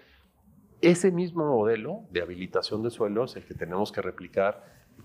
Ese 0.81 1.11
mismo 1.11 1.45
modelo 1.45 2.05
de 2.11 2.21
habilitación 2.21 2.83
de 2.83 2.89
suelo 2.89 3.25
es 3.25 3.35
el 3.35 3.45
que 3.45 3.53
tenemos 3.53 3.91
que 3.91 4.01
replicar 4.01 4.63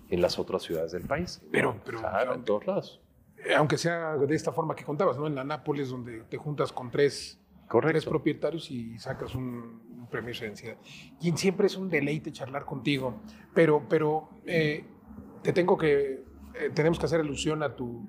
en 0.08 0.20
las 0.20 0.38
otras 0.38 0.62
ciudades 0.62 0.92
del 0.92 1.02
país. 1.02 1.42
Pero, 1.50 1.80
pero 1.84 1.98
claro, 1.98 2.34
en 2.34 2.44
todos 2.44 2.66
lados. 2.66 3.00
Eh, 3.44 3.54
aunque 3.54 3.76
sea 3.76 4.16
de 4.16 4.34
esta 4.34 4.52
forma 4.52 4.74
que 4.76 4.84
contabas, 4.84 5.18
¿no? 5.18 5.26
En 5.26 5.34
la 5.34 5.44
Nápoles, 5.44 5.90
donde 5.90 6.22
te 6.22 6.36
juntas 6.36 6.72
con 6.72 6.90
tres, 6.90 7.40
tres 7.68 8.04
propietarios 8.04 8.70
y 8.70 8.98
sacas 8.98 9.34
un, 9.34 9.82
premio 10.10 10.32
de 10.32 10.46
densidad. 10.46 10.76
Y 11.20 11.32
siempre 11.32 11.66
es 11.66 11.76
un 11.76 11.88
deleite 11.88 12.30
charlar 12.30 12.64
contigo, 12.64 13.20
pero, 13.52 13.82
pero 13.88 14.28
eh, 14.46 14.84
te 15.42 15.52
tengo 15.52 15.76
que, 15.76 16.22
eh, 16.54 16.70
tenemos 16.72 17.00
que 17.00 17.06
hacer 17.06 17.20
alusión 17.20 17.64
a 17.64 17.74
tu, 17.74 18.08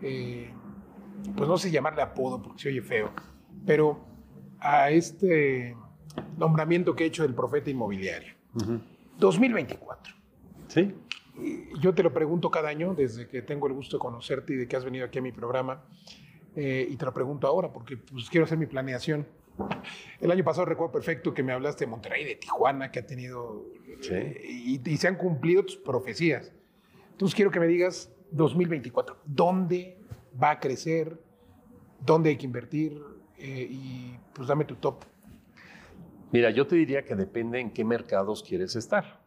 pues 0.00 1.48
no 1.48 1.58
sé 1.58 1.72
llamarle 1.72 2.02
apodo 2.02 2.40
porque 2.40 2.62
se 2.62 2.68
oye 2.68 2.82
feo, 2.82 3.10
pero 3.66 4.04
a 4.60 4.90
este 4.90 5.74
nombramiento 6.40 6.96
que 6.96 7.04
he 7.04 7.06
hecho 7.06 7.22
del 7.22 7.34
profeta 7.34 7.70
inmobiliario. 7.70 8.34
2024. 9.18 10.14
Sí. 10.66 10.94
Yo 11.80 11.94
te 11.94 12.02
lo 12.02 12.12
pregunto 12.12 12.50
cada 12.50 12.68
año, 12.68 12.94
desde 12.94 13.28
que 13.28 13.42
tengo 13.42 13.66
el 13.68 13.74
gusto 13.74 13.98
de 13.98 14.00
conocerte 14.00 14.54
y 14.54 14.56
de 14.56 14.66
que 14.66 14.76
has 14.76 14.84
venido 14.84 15.06
aquí 15.06 15.18
a 15.18 15.22
mi 15.22 15.32
programa, 15.32 15.84
eh, 16.56 16.88
y 16.90 16.96
te 16.96 17.04
lo 17.04 17.14
pregunto 17.14 17.46
ahora 17.46 17.72
porque 17.72 17.96
pues, 17.96 18.28
quiero 18.28 18.44
hacer 18.44 18.58
mi 18.58 18.66
planeación. 18.66 19.26
El 20.20 20.30
año 20.30 20.42
pasado 20.42 20.64
recuerdo 20.64 20.92
perfecto 20.92 21.34
que 21.34 21.42
me 21.42 21.52
hablaste 21.52 21.84
de 21.84 21.90
Monterrey, 21.90 22.24
de 22.24 22.36
Tijuana, 22.36 22.90
que 22.90 23.00
ha 23.00 23.06
tenido... 23.06 23.66
Eh, 24.10 24.42
y, 24.42 24.96
se 24.96 25.06
han 25.06 25.16
cumplido 25.16 25.62
tus 25.64 25.76
profecías. 25.76 26.52
Entonces 27.12 27.34
quiero 27.34 27.50
que 27.50 27.60
me 27.60 27.66
digas 27.66 28.10
2024, 28.30 29.18
¿dónde 29.26 29.98
va 30.42 30.52
a 30.52 30.60
crecer? 30.60 31.20
¿Dónde 32.00 32.30
hay 32.30 32.36
que 32.36 32.46
invertir? 32.46 32.98
Eh, 33.36 33.68
y 33.70 34.16
pues 34.32 34.48
dame 34.48 34.64
tu 34.64 34.76
top 34.76 35.04
Mira, 36.32 36.50
yo 36.50 36.66
te 36.66 36.76
diría 36.76 37.04
que 37.04 37.16
depende 37.16 37.58
en 37.58 37.72
qué 37.72 37.84
mercados 37.84 38.42
quieres 38.42 38.76
estar. 38.76 39.20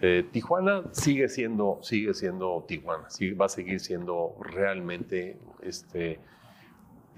Eh, 0.00 0.26
Tijuana 0.30 0.84
sigue 0.92 1.28
siendo, 1.28 1.80
sigue 1.82 2.14
siendo 2.14 2.64
Tijuana, 2.68 3.08
va 3.38 3.46
a 3.46 3.48
seguir 3.48 3.80
siendo 3.80 4.36
realmente 4.40 5.40
este, 5.60 6.20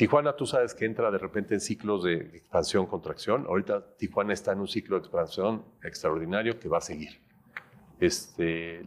Tijuana, 0.00 0.34
tú 0.34 0.46
sabes 0.46 0.74
que 0.74 0.86
entra 0.86 1.10
de 1.10 1.18
repente 1.18 1.52
en 1.52 1.60
ciclos 1.60 2.04
de 2.04 2.14
expansión, 2.14 2.86
contracción. 2.86 3.44
Ahorita 3.46 3.96
Tijuana 3.98 4.32
está 4.32 4.52
en 4.52 4.60
un 4.60 4.66
ciclo 4.66 4.96
de 4.96 5.00
expansión 5.00 5.62
extraordinario 5.82 6.58
que 6.58 6.70
va 6.70 6.78
a 6.78 6.80
seguir. 6.80 7.20
Este, 8.00 8.82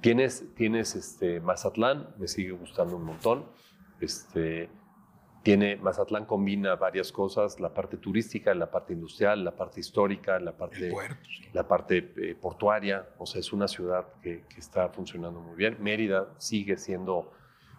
tienes 0.00 0.54
tienes 0.54 0.94
este, 0.96 1.40
Mazatlán, 1.40 2.08
me 2.16 2.26
sigue 2.26 2.52
gustando 2.52 2.96
un 2.96 3.04
montón. 3.04 3.44
Este, 4.00 4.70
tiene, 5.46 5.76
Mazatlán 5.76 6.24
combina 6.24 6.74
varias 6.74 7.12
cosas, 7.12 7.60
la 7.60 7.72
parte 7.72 7.98
turística, 7.98 8.52
la 8.52 8.68
parte 8.68 8.94
industrial, 8.94 9.44
la 9.44 9.54
parte 9.54 9.78
histórica, 9.78 10.40
la 10.40 10.56
parte, 10.56 10.92
la 11.52 11.68
parte 11.68 12.12
eh, 12.16 12.34
portuaria, 12.34 13.10
o 13.16 13.26
sea, 13.26 13.38
es 13.38 13.52
una 13.52 13.68
ciudad 13.68 14.08
que, 14.20 14.42
está 14.58 14.88
funcionando 14.88 15.38
muy 15.38 15.54
bien. 15.54 15.76
Mérida 15.78 16.34
sigue 16.38 16.76
siendo 16.76 17.30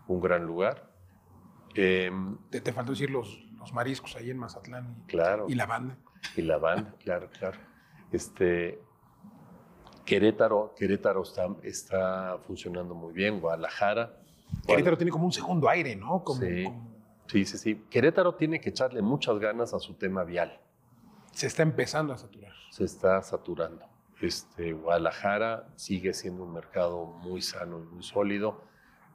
un 0.08 0.22
gran 0.22 0.46
lugar. 0.46 0.90
Em, 1.76 2.38
te, 2.50 2.62
te, 2.62 2.72
faltó 2.72 2.94
decir 2.94 3.10
los, 3.10 3.38
los 3.60 3.74
mariscos 3.74 4.16
ahí 4.16 4.30
en 4.30 4.38
Mazatlán 4.38 5.04
y, 5.04 5.08
claro, 5.08 5.48
y 5.50 5.56
la 5.56 5.66
banda. 5.66 5.98
Y 6.38 6.44
la 6.44 6.60
banda, 6.60 6.96
claro, 7.00 7.30
claro. 7.38 7.58
Este, 8.14 8.80
Querétaro, 10.06 10.74
Querétaro 10.74 11.22
está, 11.22 11.50
está 11.64 12.38
funcionando 12.48 12.96
muy 12.96 13.12
bien, 13.12 13.42
Guadalajara. 13.42 14.22
Querétaro 14.66 14.96
tiene 14.98 15.12
como 15.12 15.26
un 15.26 15.34
segundo 15.34 15.68
aire, 15.68 15.98
¿no? 15.98 16.24
Como, 16.24 16.40
sí. 16.40 16.66
Sí, 17.28 17.46
sí, 17.46 17.58
sí. 17.58 17.86
Querétaro 17.90 18.36
tiene 18.36 18.60
que 18.60 18.70
echarle 18.70 19.02
muchas 19.02 19.38
ganas 19.40 19.74
a 19.74 19.80
su 19.80 19.96
tema 19.96 20.24
vial. 20.24 20.60
Se 21.32 21.48
está 21.48 21.64
empezando 21.64 22.14
a 22.14 22.18
saturar. 22.18 22.54
Se 22.72 22.84
está 22.86 23.22
saturando. 23.22 23.86
Este, 24.22 24.74
Guadalajara 24.74 25.68
sigue 25.76 26.14
siendo 26.14 26.44
un 26.44 26.54
mercado 26.54 27.06
muy 27.06 27.42
sano 27.42 27.80
y 27.80 27.84
muy 27.84 28.04
sólido. 28.04 28.64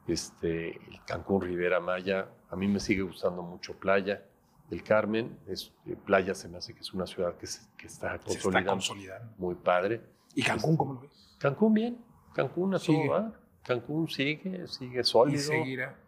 Este, 0.07 0.69
el 0.69 1.03
Cancún 1.05 1.41
Rivera 1.41 1.79
Maya, 1.79 2.29
a 2.49 2.55
mí 2.55 2.67
me 2.67 2.79
sigue 2.79 3.01
gustando 3.01 3.41
mucho 3.41 3.73
Playa. 3.77 4.23
El 4.69 4.83
Carmen, 4.83 5.37
es, 5.47 5.73
eh, 5.85 5.95
Playa 5.95 6.33
se 6.33 6.47
me 6.47 6.57
hace 6.57 6.73
que 6.73 6.79
es 6.79 6.93
una 6.93 7.05
ciudad 7.05 7.35
que, 7.35 7.47
que 7.77 7.87
está, 7.87 8.17
consolidando, 8.19 9.33
Muy 9.37 9.55
padre. 9.55 10.01
¿Y 10.35 10.43
Cancún 10.43 10.77
cómo 10.77 10.93
lo 10.93 11.01
ves? 11.01 11.35
Cancún 11.39 11.73
bien. 11.73 12.05
Cancún 12.33 12.73
a 12.73 12.79
todo 12.79 13.33
Cancún 13.63 14.09
sigue, 14.09 14.67
sigue 14.67 15.03
sólido. 15.03 15.37
Y 15.37 15.39
seguirá 15.39 16.02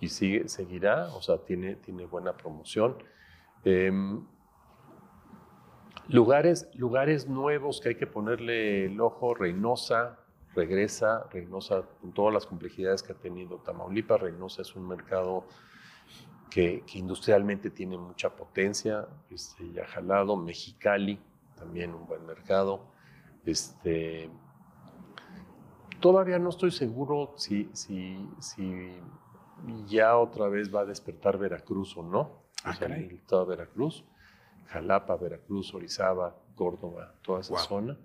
y 0.00 0.08
sigue, 0.08 0.48
seguirá, 0.48 1.08
o 1.14 1.20
sea, 1.20 1.38
tiene, 1.38 1.76
tiene 1.76 2.06
buena 2.06 2.36
promoción. 2.36 2.96
Em, 3.64 4.26
lugares, 6.08 6.68
lugares 6.74 7.28
nuevos 7.28 7.80
que 7.80 7.90
hay 7.90 7.94
que 7.96 8.06
ponerle 8.06 8.86
el 8.86 9.00
ojo, 9.00 9.34
Reynosa 9.34 10.18
regresa, 10.54 11.28
Reynosa 11.30 11.82
con 12.00 12.12
todas 12.12 12.34
las 12.34 12.46
complejidades 12.46 13.02
que 13.02 13.12
ha 13.12 13.16
tenido 13.16 13.58
Tamaulipas, 13.58 14.20
Reynosa 14.20 14.62
es 14.62 14.74
un 14.74 14.88
mercado 14.88 15.44
que, 16.50 16.82
industrialmente 16.94 17.70
tiene 17.70 17.96
mucha 17.96 18.30
potencia, 18.30 19.06
este, 19.30 19.70
ya 19.72 19.86
jalado, 19.86 20.36
Mexicali, 20.36 21.20
también 21.56 21.94
un 21.94 22.06
buen 22.06 22.26
mercado. 22.26 22.86
Este, 23.44 24.28
todavía 26.00 26.38
no 26.38 26.48
estoy 26.48 26.72
seguro 26.72 27.34
si, 27.36 27.70
si, 27.72 28.28
si 28.40 28.98
ya 29.86 30.16
otra 30.16 30.48
vez 30.48 30.74
va 30.74 30.80
a 30.80 30.84
despertar 30.84 31.38
Veracruz 31.38 31.96
o 31.96 32.02
no. 32.02 32.42
Ah, 32.64 32.76
el 32.80 33.10
estado 33.12 33.46
de 33.46 33.56
Veracruz. 33.56 34.04
Jalapa, 34.68 35.16
Veracruz, 35.16 35.74
Orizaba, 35.74 36.36
Córdoba, 36.54 37.14
toda 37.22 37.40
esa 37.40 37.54
Wow. 37.54 37.62
zona, 37.62 37.98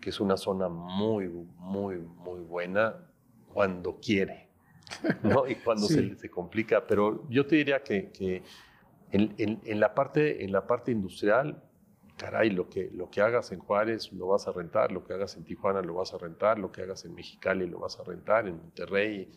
que 0.00 0.10
es 0.10 0.20
una 0.20 0.36
zona 0.36 0.68
muy, 0.68 1.28
muy, 1.28 1.98
muy 1.98 2.40
buena 2.40 2.94
cuando 3.52 3.98
quiere, 4.00 4.48
¿no? 5.22 5.46
Y 5.46 5.56
cuando 5.56 5.86
Sí. 5.88 5.94
se, 6.10 6.16
se 6.16 6.30
complica. 6.30 6.86
Pero 6.86 7.28
yo 7.28 7.46
te 7.46 7.56
diría 7.56 7.82
que, 7.82 8.10
que 8.12 8.42
en, 9.10 9.34
en- 9.38 9.60
en 9.64 9.80
la 9.80 9.94
parte, 9.94 10.42
en 10.44 10.52
la 10.52 10.66
parte 10.66 10.90
industrial, 10.92 11.62
caray, 12.16 12.48
lo 12.50 12.68
que, 12.70 12.90
lo 12.92 13.10
que 13.10 13.20
hagas 13.20 13.52
en 13.52 13.58
Juárez 13.58 14.10
lo 14.12 14.28
vas 14.28 14.48
a 14.48 14.52
rentar, 14.52 14.90
lo 14.92 15.04
que 15.04 15.12
hagas 15.12 15.36
en 15.36 15.44
Tijuana 15.44 15.82
lo 15.82 15.94
vas 15.94 16.14
a 16.14 16.18
rentar, 16.18 16.58
lo 16.58 16.72
que 16.72 16.80
hagas 16.82 17.04
en 17.04 17.14
Mexicali 17.14 17.66
lo 17.66 17.80
vas 17.80 18.00
a 18.00 18.04
rentar, 18.04 18.48
en 18.48 18.56
Monterrey, 18.56 19.30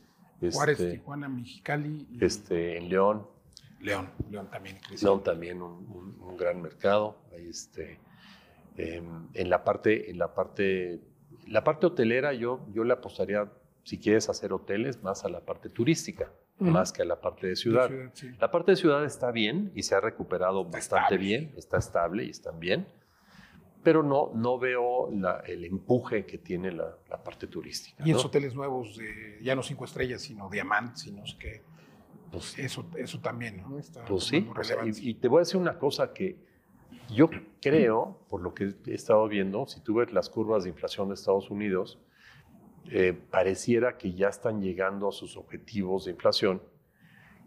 Juárez, 0.51 0.79
este, 0.79 0.91
Tijuana, 0.97 1.27
Mexicali 1.29 2.07
y 2.11 2.23
este, 2.23 2.77
en 2.77 2.89
León, 2.89 3.27
León. 3.81 4.09
León 4.29 4.49
también. 4.51 4.77
León 5.01 5.23
también 5.23 5.61
un, 5.61 5.71
un- 5.89 6.17
un 6.21 6.37
gran 6.37 6.61
mercado. 6.61 7.17
Ahí, 7.33 7.47
este, 7.49 7.99
em, 8.77 9.27
en 9.33 9.49
la 9.49 9.63
parte, 9.63 10.09
en 10.11 10.17
la 10.17 10.33
parte, 10.33 10.99
la 11.47 11.63
parte 11.63 11.85
hotelera 11.87 12.33
yo, 12.33 12.65
yo 12.73 12.83
le 12.83 12.93
apostaría, 12.93 13.49
si 13.83 13.97
quieres 13.97 14.29
hacer 14.29 14.53
hoteles, 14.53 15.01
más 15.03 15.25
a 15.25 15.29
la 15.29 15.41
parte 15.41 15.69
turística, 15.69 16.31
más 16.59 16.91
que 16.91 17.01
a 17.01 17.05
la 17.05 17.21
parte 17.21 17.47
de 17.47 17.55
ciudad. 17.55 17.89
De 17.89 18.09
sí. 18.13 18.31
La 18.39 18.51
parte 18.51 18.71
de 18.71 18.75
ciudad 18.77 19.05
está 19.05 19.31
bien 19.31 19.71
y 19.75 19.83
se 19.83 19.95
ha 19.95 20.01
recuperado 20.01 20.61
Está 20.65 20.77
bastante 20.77 21.03
estable. 21.15 21.17
bien, 21.25 21.53
está 21.55 21.77
estable 21.77 22.23
y 22.25 22.29
están 22.29 22.59
bien, 22.59 22.85
pero 23.83 24.03
no, 24.03 24.31
no 24.35 24.57
veo 24.59 25.09
la- 25.11 25.39
el 25.47 25.63
empuje 25.65 26.25
que 26.25 26.37
tiene 26.37 26.71
la, 26.71 26.97
la 27.09 27.23
parte 27.23 27.47
turística. 27.47 28.03
Y 28.03 28.11
¿no? 28.11 28.17
esos 28.17 28.25
hoteles 28.25 28.53
nuevos, 28.55 28.97
de, 28.97 29.39
ya 29.41 29.55
no 29.55 29.63
cinco 29.63 29.85
estrellas, 29.85 30.21
sino 30.21 30.49
diamantes 30.49 31.05
y 31.07 31.11
no 31.11 31.25
sé 31.25 31.37
qué. 31.39 31.61
Pues, 32.31 32.59
Eso, 32.59 32.85
eso 32.97 33.19
también, 33.19 33.61
¿no? 33.61 33.79
Está 33.79 34.05
Pues 34.05 34.25
sí, 34.25 34.47
o 34.55 34.63
sea, 34.63 34.85
y, 34.85 35.09
y 35.09 35.13
te 35.15 35.27
voy 35.27 35.37
a 35.37 35.41
decir 35.41 35.57
una 35.59 35.79
cosa 35.79 36.13
que 36.13 36.37
yo 37.13 37.29
creo, 37.61 38.19
por 38.29 38.41
lo 38.41 38.53
que 38.53 38.75
he 38.85 38.93
estado 38.93 39.27
viendo, 39.27 39.65
si 39.65 39.81
tú 39.81 39.95
ves 39.95 40.13
las 40.13 40.29
curvas 40.29 40.63
de 40.63 40.69
inflación 40.69 41.07
de 41.07 41.15
Estados 41.15 41.49
Unidos, 41.49 41.99
eh, 42.91 43.13
pareciera 43.13 43.97
que 43.97 44.13
ya 44.13 44.27
están 44.29 44.61
llegando 44.61 45.09
a 45.09 45.11
sus 45.11 45.37
objetivos 45.37 46.05
de 46.05 46.11
inflación. 46.11 46.61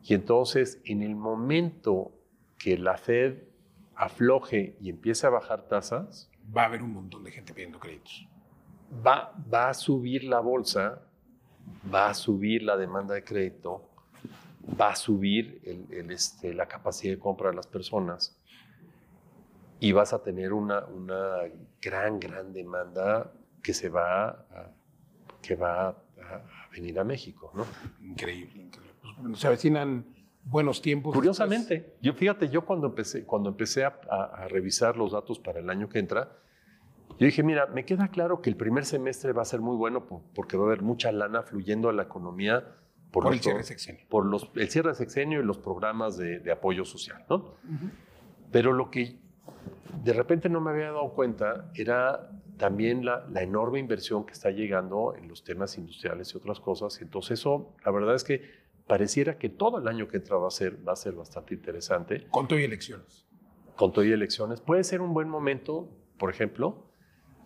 Y 0.03 0.15
entonces, 0.15 0.81
en 0.85 1.03
el 1.03 1.15
momento 1.15 2.13
que 2.59 2.77
la 2.77 2.97
Fed 2.97 3.39
afloje 4.05 4.77
y 4.81 4.91
empiece 4.91 5.27
a 5.27 5.31
bajar 5.31 5.69
tasas, 5.69 6.29
Va 6.57 6.63
a 6.63 6.67
haber 6.67 6.83
un 6.83 6.93
montón 6.93 7.23
de 7.25 7.31
gente 7.31 7.55
pidiendo 7.55 7.79
créditos. 7.79 8.27
va, 9.07 9.33
va 9.53 9.69
a 9.71 9.75
subir 9.75 10.25
la 10.25 10.41
bolsa, 10.41 11.03
va 11.93 12.09
a 12.11 12.15
subir 12.15 12.63
la 12.63 12.77
demanda 12.77 13.15
de 13.15 13.23
crédito, 13.25 13.89
va 14.81 14.91
a 14.91 14.97
subir 14.97 15.61
el- 15.65 15.87
el, 15.93 16.11
este, 16.11 16.53
la 16.53 16.67
capacidad 16.67 17.13
de 17.15 17.19
compra 17.19 17.51
de 17.51 17.57
las 17.57 17.67
personas 17.67 18.37
y 19.81 19.93
vas 19.93 20.13
a 20.13 20.23
tener 20.23 20.53
una, 20.53 20.85
una 20.87 21.39
gran, 21.81 22.19
gran 22.21 22.53
demanda 22.53 23.33
que 23.63 23.73
se 23.75 23.89
va 23.89 24.29
a, 24.29 24.71
que 25.41 25.55
va 25.57 25.89
a, 25.89 25.91
a 25.91 26.69
venir 26.73 26.99
a 26.99 27.05
México. 27.05 27.51
¿no? 27.55 27.65
Increíble, 28.05 28.63
increíble. 28.63 28.95
Pues, 29.01 29.17
bueno, 29.17 29.37
se 29.37 29.47
avecinan 29.47 30.05
buenos 30.45 30.83
tiempos. 30.83 31.15
Curiosamente, 31.15 31.95
yo 32.03 32.13
fíjate, 32.15 32.49
yo 32.49 32.65
cuando 32.65 32.89
empecé, 32.89 33.25
cuando 33.25 33.49
empecé 33.51 33.85
a, 33.85 33.99
a- 34.11 34.25
a 34.45 34.49
revisar 34.49 34.97
los 34.97 35.13
datos 35.13 35.39
para 35.39 35.61
el 35.61 35.71
año 35.71 35.89
que 35.89 35.99
entra, 35.99 36.37
yo 37.19 37.27
dije, 37.27 37.43
mira, 37.43 37.67
me 37.67 37.85
queda 37.85 38.09
claro 38.09 38.41
que 38.43 38.51
el 38.51 38.57
primer 38.57 38.85
semestre 38.85 39.33
va 39.33 39.43
a 39.43 39.45
ser 39.45 39.61
muy 39.61 39.77
bueno 39.77 40.07
por- 40.07 40.23
porque 40.35 40.57
va 40.57 40.65
a 40.65 40.67
haber 40.69 40.83
mucha 40.83 41.13
lana 41.13 41.43
fluyendo 41.43 41.89
a 41.89 41.93
la 41.93 42.03
economía 42.05 42.61
por, 43.13 43.25
Por, 43.25 43.33
los 43.33 43.35
el 43.35 43.41
cierre 43.43 43.59
pro- 43.59 43.67
sexenio. 43.67 44.05
por 44.09 44.25
los, 44.27 44.51
el 44.57 44.71
cierre 44.71 44.89
de 44.91 44.95
sexenio 44.97 45.41
y 45.41 45.45
los 45.45 45.59
programas 45.59 46.17
de, 46.17 46.41
de 46.41 46.51
apoyo 46.53 46.85
social, 46.85 47.25
¿no? 47.29 47.37
Ujú. 47.37 47.91
Pero 48.51 48.73
lo 48.73 48.91
que 48.91 49.19
de 50.03 50.13
repente 50.15 50.49
no 50.49 50.61
me 50.61 50.71
había 50.71 50.87
dado 50.87 51.11
cuenta 51.13 51.71
era 51.75 52.31
también 52.57 53.05
la, 53.05 53.27
la 53.31 53.43
enorme 53.43 53.79
inversión 53.79 54.25
que 54.25 54.33
está 54.33 54.51
llegando 54.51 55.15
en 55.15 55.29
los 55.29 55.45
temas 55.45 55.77
industriales 55.79 56.33
y 56.33 56.37
otras 56.39 56.59
cosas. 56.61 57.01
Entonces 57.03 57.39
eso, 57.41 57.75
la 57.85 57.91
verdad 57.93 58.15
es 58.15 58.25
que 58.25 58.62
pareciera 58.87 59.39
que 59.39 59.49
todo 59.49 59.79
el 59.79 59.89
año 59.89 60.09
que 60.09 60.19
entra 60.19 60.37
va 60.37 60.49
a 60.49 60.51
ser, 60.51 60.87
va 60.87 60.93
a 60.93 60.97
ser 60.97 61.15
bastante 61.15 61.55
interesante. 61.55 62.27
Con 62.31 62.49
todo 62.49 62.59
y 62.59 62.65
elecciones. 62.65 63.27
Con 63.77 63.93
todo 63.93 64.05
y 64.05 64.13
elecciones. 64.13 64.61
Puede 64.61 64.85
ser 64.85 65.01
un 65.01 65.15
buen 65.15 65.29
momento, 65.29 65.89
por 66.19 66.31
ejemplo, 66.31 66.87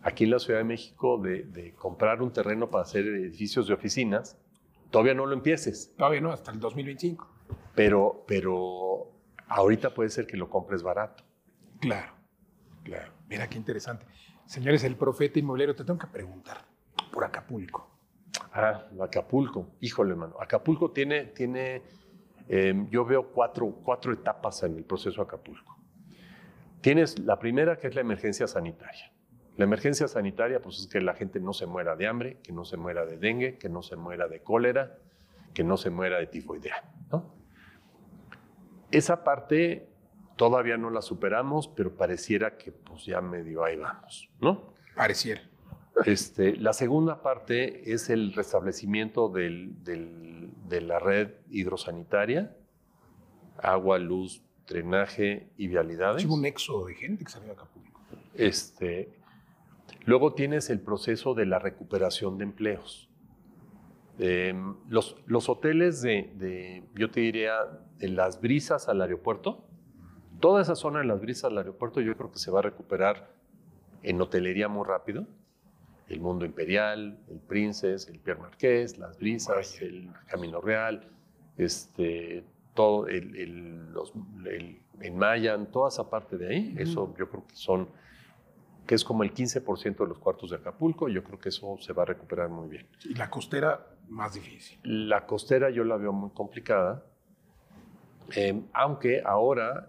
aquí 0.02 0.24
en 0.24 0.30
la 0.30 0.38
Ciudad 0.38 0.60
de 0.60 0.64
México, 0.64 1.18
de, 1.18 1.44
de 1.44 1.74
comprar 1.74 2.22
un 2.22 2.32
terreno 2.32 2.70
para 2.70 2.82
hacer 2.82 3.06
edificios 3.06 3.68
de 3.68 3.74
oficinas. 3.74 4.38
Todavía 4.90 5.14
no 5.14 5.26
lo 5.26 5.34
empieces, 5.34 5.94
Todavía 5.96 6.20
no, 6.20 6.32
hasta 6.32 6.52
el 6.52 6.60
2025. 6.60 7.28
pero, 7.74 8.24
pero 8.26 9.10
ahorita 9.48 9.92
puede 9.94 10.10
ser 10.10 10.26
que 10.26 10.36
lo 10.36 10.48
compres 10.48 10.82
barato. 10.82 11.24
Claro, 11.80 12.12
claro. 12.84 13.12
Mira 13.28 13.48
qué 13.48 13.58
interesante. 13.58 14.06
Señores, 14.46 14.84
el 14.84 14.94
profeta 14.96 15.38
inmobiliario, 15.40 15.74
te 15.74 15.84
tengo 15.84 15.98
que 15.98 16.06
preguntar 16.06 16.64
por 17.12 17.24
Acapulco. 17.24 17.95
Ah, 18.58 18.88
Acapulco. 19.02 19.76
Híjole, 19.80 20.14
mano. 20.14 20.36
Acapulco 20.40 20.90
tiene, 20.90 21.26
tiene 21.26 21.82
eh, 22.48 22.86
yo 22.90 23.04
veo 23.04 23.32
cuatro, 23.32 23.70
cuatro 23.84 24.12
etapas 24.12 24.62
en 24.62 24.76
el 24.76 24.84
proceso 24.84 25.20
Acapulco. 25.20 25.76
Tienes 26.80 27.18
la 27.18 27.38
primera, 27.38 27.76
que 27.76 27.88
es 27.88 27.94
la 27.94 28.00
emergencia 28.00 28.46
sanitaria. 28.46 29.12
La 29.56 29.64
emergencia 29.64 30.08
sanitaria, 30.08 30.60
pues 30.60 30.78
es 30.78 30.86
que 30.86 31.00
la 31.00 31.14
gente 31.14 31.38
no 31.38 31.52
se 31.52 31.66
muera 31.66 31.96
de 31.96 32.06
hambre, 32.06 32.38
que 32.42 32.52
no 32.52 32.64
se 32.64 32.76
muera 32.76 33.04
de 33.04 33.18
dengue, 33.18 33.58
que 33.58 33.68
no 33.68 33.82
se 33.82 33.96
muera 33.96 34.28
de 34.28 34.42
cólera, 34.42 34.98
que 35.52 35.64
no 35.64 35.76
se 35.76 35.90
muera 35.90 36.18
de 36.18 36.26
tifoidea. 36.26 36.84
¿no? 37.10 37.34
Esa 38.90 39.24
parte 39.24 39.88
todavía 40.36 40.76
no 40.76 40.90
la 40.90 41.02
superamos, 41.02 41.68
pero 41.68 41.96
pareciera 41.96 42.56
que 42.56 42.72
pues 42.72 43.04
ya 43.04 43.20
medio 43.20 43.64
ahí 43.64 43.76
vamos, 43.76 44.30
¿no? 44.40 44.74
Pareciera. 44.94 45.42
Este, 46.04 46.56
la 46.56 46.72
segunda 46.72 47.22
parte 47.22 47.92
es 47.92 48.10
el 48.10 48.32
restablecimiento 48.34 49.28
del- 49.28 49.82
del- 49.82 50.50
de 50.68 50.80
la 50.82 50.98
red 50.98 51.30
hidrosanitaria, 51.50 52.54
agua, 53.58 53.98
luz, 53.98 54.42
drenaje 54.68 55.48
y 55.56 55.68
vialidades. 55.68 56.24
Hubo 56.24 56.34
un 56.34 56.44
éxodo 56.44 56.86
de 56.86 56.94
gente 56.94 57.24
que 57.24 57.30
salió 57.30 57.48
de 57.48 57.52
Acapulco. 57.54 58.00
Este, 58.34 59.08
luego 60.04 60.34
tienes 60.34 60.68
el 60.70 60.80
proceso 60.80 61.34
de 61.34 61.46
la 61.46 61.58
recuperación 61.58 62.36
de 62.36 62.44
empleos. 62.44 63.08
Em, 64.18 64.76
los, 64.88 65.16
los 65.26 65.48
hoteles 65.48 66.00
de, 66.02 66.32
de, 66.36 66.84
yo 66.94 67.10
te 67.10 67.20
diría, 67.20 67.52
de 67.98 68.08
las 68.08 68.40
brisas 68.40 68.88
al 68.88 69.00
aeropuerto, 69.02 69.64
toda 70.40 70.60
esa 70.62 70.74
zona 70.74 70.98
de 71.00 71.04
las 71.06 71.20
brisas 71.20 71.44
al 71.44 71.58
aeropuerto 71.58 72.00
yo 72.00 72.14
creo 72.16 72.30
que 72.32 72.38
se 72.38 72.50
va 72.50 72.58
a 72.58 72.62
recuperar 72.62 73.30
en 74.02 74.20
hotelería 74.20 74.68
muy 74.68 74.86
rápido. 74.86 75.26
El 76.08 76.20
Mundo 76.20 76.44
Imperial, 76.44 77.18
el 77.28 77.38
Princess, 77.40 78.08
el 78.08 78.18
Pierre 78.20 78.40
Marqués, 78.40 78.98
las 78.98 79.18
brisas, 79.18 79.78
Vaya. 79.80 79.86
el 79.86 80.10
Camino 80.28 80.60
Real, 80.60 81.08
este, 81.56 82.44
todo 82.74 83.08
el, 83.08 83.34
el, 83.36 83.92
los, 83.92 84.12
el, 84.44 84.80
el 85.00 85.12
Mayan, 85.12 85.70
toda 85.72 85.88
esa 85.88 86.08
parte 86.08 86.36
de 86.36 86.48
ahí, 86.48 86.74
eso 86.78 87.14
yo 87.18 87.28
creo 87.28 87.46
que 87.46 87.56
son, 87.56 87.88
que 88.86 88.94
es 88.94 89.04
como 89.04 89.24
el 89.24 89.34
15% 89.34 89.96
de 89.96 90.06
los 90.06 90.18
cuartos 90.18 90.50
de 90.50 90.56
Acapulco, 90.56 91.08
yo 91.08 91.24
creo 91.24 91.38
que 91.38 91.48
eso 91.48 91.76
se 91.80 91.92
va 91.92 92.04
a 92.04 92.06
recuperar 92.06 92.48
muy 92.48 92.68
bien. 92.68 92.86
Y 93.04 93.14
la 93.14 93.28
costera, 93.28 93.86
más 94.08 94.34
difícil. 94.34 94.78
La 94.84 95.26
costera 95.26 95.70
yo 95.70 95.82
la 95.82 95.96
veo 95.96 96.12
muy 96.12 96.30
complicada, 96.30 97.04
eh, 98.34 98.62
aunque 98.72 99.22
ahora 99.24 99.88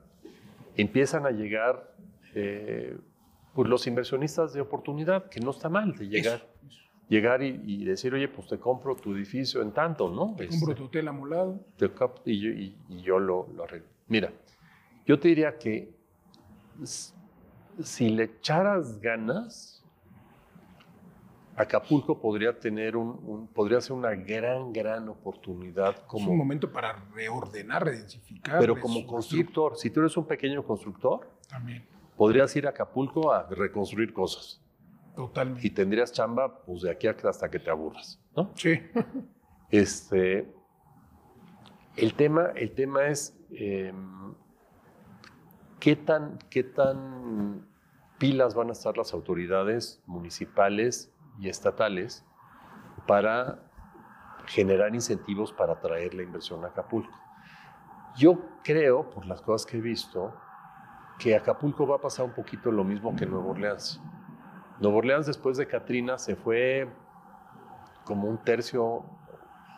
empiezan 0.75 1.25
a 1.25 1.31
llegar 1.31 1.93
eh, 2.33 2.97
pues 3.57 3.67
los 3.69 3.87
inversionistas 3.87 4.53
de 4.53 4.61
oportunidad, 4.61 5.29
que 5.29 5.39
no 5.39 5.49
está 5.49 5.67
mal 5.67 5.95
de 5.97 6.07
llegar, 6.07 6.35
Eso. 6.35 6.79
llegar 7.09 7.41
y, 7.41 7.59
y 7.65 7.85
decir, 7.85 8.13
oye, 8.13 8.27
pues 8.27 8.47
te 8.47 8.59
compro 8.59 8.95
tu 8.95 9.15
edificio 9.15 9.63
en 9.63 9.71
tanto, 9.71 10.11
¿no? 10.11 10.35
Te 10.37 10.43
Este, 10.43 10.59
compro 10.59 10.75
tu 10.75 10.83
hotel 10.85 11.07
amolado. 11.07 11.59
te 11.75 11.89
y 12.25 12.39
yo, 12.39 12.49
y- 12.51 12.77
y 12.87 13.01
yo 13.01 13.17
lo, 13.17 13.47
lo 13.55 13.63
arreglo. 13.63 13.87
Mira, 14.09 14.31
yo 15.07 15.19
te 15.19 15.29
diría 15.29 15.57
que 15.57 15.91
si 17.79 18.09
le 18.09 18.25
echaras 18.25 18.99
ganas, 18.99 19.83
Acapulco 21.55 22.21
podría 22.21 22.59
tener 22.59 22.95
un, 22.95 23.19
un- 23.23 23.47
podría 23.47 23.81
ser 23.81 23.93
una 23.93 24.11
gran, 24.13 24.71
gran 24.71 25.09
oportunidad 25.09 25.95
es 25.95 26.01
un 26.01 26.05
como, 26.07 26.35
momento 26.35 26.71
para 26.71 26.93
reordenar, 27.15 27.85
redensificar. 27.85 28.59
pero 28.59 28.79
como 28.79 29.07
constructor. 29.07 29.75
Si 29.77 29.89
tú 29.89 30.01
eres 30.01 30.15
un 30.15 30.27
pequeño 30.27 30.63
constructor, 30.63 31.27
También, 31.49 31.83
podrías 32.17 32.53
ir 32.55 32.67
a 32.67 32.71
Acapulco 32.71 33.31
a 33.31 33.47
reconstruir 33.47 34.11
cosas 34.11 34.61
totalmente. 35.15 35.65
y 35.67 35.69
tendrías 35.69 36.11
chamba 36.11 36.63
pues 36.65 36.81
de 36.81 36.91
aquí 36.91 37.07
hasta 37.07 37.49
que 37.49 37.59
te 37.59 37.69
aburras, 37.69 38.19
¿no? 38.35 38.51
Sí. 38.55 38.79
Este, 39.69 40.49
el, 41.97 42.13
tema, 42.13 42.51
el 42.55 42.73
tema 42.73 43.07
es 43.07 43.37
eh, 43.51 43.91
¿qué, 45.77 45.97
tan, 45.97 46.39
qué 46.49 46.63
tan 46.63 47.67
pilas 48.17 48.55
van 48.55 48.69
a 48.69 48.71
estar 48.71 48.97
las 48.97 49.13
autoridades 49.13 50.01
municipales 50.05 51.13
y 51.37 51.49
estatales 51.49 52.25
para 53.07 53.67
generar 54.47 54.95
incentivos 54.95 55.51
para 55.51 55.73
atraer 55.73 56.13
la 56.13 56.23
inversión 56.23 56.63
a 56.63 56.69
Acapulco. 56.69 57.13
Yo 58.15 58.39
creo, 58.63 59.09
por 59.09 59.25
las 59.25 59.41
cosas 59.41 59.69
que 59.69 59.77
he 59.77 59.81
visto, 59.81 60.33
que 61.17 61.35
Acapulco 61.35 61.87
va 61.87 61.95
a 61.95 62.01
pasar 62.01 62.25
un 62.25 62.31
poquito 62.33 62.71
lo 62.71 62.83
mismo 62.83 63.15
que 63.15 63.25
Nueva 63.25 63.47
Orleans. 63.47 64.01
Nueva 64.79 64.97
Orleans 64.97 65.25
después 65.25 65.57
de 65.57 65.67
Katrina 65.67 66.17
se 66.17 66.35
fue 66.35 66.87
como 68.03 68.27
un 68.27 68.37
tercio 68.37 68.83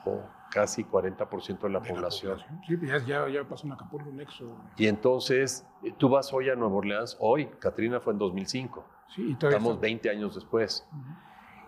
o 0.05 0.21
casi 0.51 0.83
40% 0.83 1.59
de 1.59 1.69
la 1.69 1.79
de 1.79 1.89
la 1.89 1.93
población. 1.95 2.39
Sí, 2.67 2.75
pues 2.75 3.05
ya, 3.05 3.27
ya, 3.29 3.43
pasó 3.43 3.67
en 3.67 3.73
Acapulco 3.73 4.09
un 4.09 4.17
nexo. 4.17 4.55
Y 4.77 4.87
entonces, 4.87 5.65
eh, 5.83 5.93
tú 5.97 6.09
vas 6.09 6.33
hoy 6.33 6.49
a 6.49 6.55
Nueva 6.55 6.75
Orleans, 6.75 7.15
hoy, 7.19 7.45
Katrina 7.59 7.99
fue 7.99 8.13
en 8.13 8.19
2005, 8.19 8.83
Sí, 9.15 9.31
estamos 9.31 9.69
está- 9.73 9.81
20 9.81 10.09
años 10.09 10.35
después, 10.35 10.87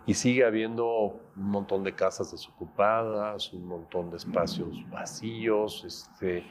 y 0.05 0.13
sigue 0.15 0.43
habiendo 0.45 0.87
un 1.35 1.49
montón 1.51 1.83
de 1.83 1.93
casas 1.93 2.31
desocupadas, 2.31 3.53
un 3.53 3.67
montón 3.67 4.09
de 4.09 4.17
espacios 4.17 4.69
vacíos, 4.89 5.83
este, 5.85 6.43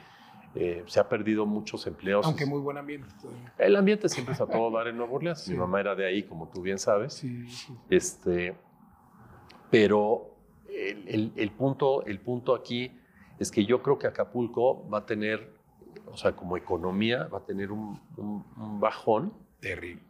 eh, 0.55 0.83
se 0.87 0.99
ha 0.99 1.07
perdido 1.07 1.45
muchos 1.45 1.87
empleos. 1.87 2.25
Aunque 2.25 2.45
muy 2.45 2.59
buen 2.59 2.77
ambiente. 2.77 3.07
todavía. 3.21 3.53
El 3.57 3.75
ambiente 3.75 4.09
siempre 4.09 4.33
es 4.33 4.41
a 4.41 4.45
todo 4.47 4.69
dar 4.71 4.87
en 4.87 4.97
Nueva 4.97 5.13
Orleans, 5.13 5.41
Sí. 5.41 5.51
mi 5.53 5.57
mamá 5.57 5.79
era 5.79 5.95
de 5.95 6.05
ahí, 6.05 6.23
como 6.23 6.49
tú 6.49 6.61
bien 6.61 6.77
sabes, 6.79 7.13
Sí, 7.13 7.47
sí. 7.47 7.73
este, 7.89 8.55
pero 9.69 10.35
el, 10.69 11.07
el- 11.07 11.33
el 11.35 11.51
punto, 11.51 12.05
el 12.05 12.19
punto 12.19 12.55
aquí 12.55 12.91
es 13.39 13.51
que 13.51 13.65
yo 13.65 13.81
creo 13.81 13.97
que 13.97 14.07
Acapulco 14.07 14.87
va 14.89 14.99
a 14.99 15.05
tener, 15.05 15.53
o 16.07 16.17
sea, 16.17 16.33
como 16.35 16.57
economía, 16.57 17.27
va 17.27 17.39
a 17.39 17.45
tener 17.45 17.71
un, 17.71 17.99
un- 18.17 18.45
un 18.57 18.79
bajón, 18.79 19.33
Terrible. 19.59 20.01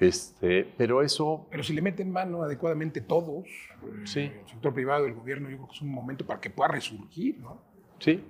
este, 0.00 0.64
pero 0.76 1.02
eso, 1.02 1.46
Pero 1.50 1.62
si 1.62 1.72
le 1.72 1.82
meten 1.82 2.10
mano 2.10 2.42
adecuadamente 2.42 3.00
todos, 3.00 3.46
eh, 3.46 4.06
Sí. 4.06 4.20
el 4.20 4.46
sector 4.48 4.72
privado, 4.74 5.06
el 5.06 5.14
gobierno, 5.14 5.48
yo 5.50 5.56
creo 5.56 5.68
que 5.68 5.74
es 5.74 5.82
un 5.82 5.90
momento 5.92 6.26
para 6.26 6.40
que 6.40 6.50
pueda 6.50 6.68
resurgir, 6.68 7.38
¿no? 7.40 7.58
sí, 7.98 8.22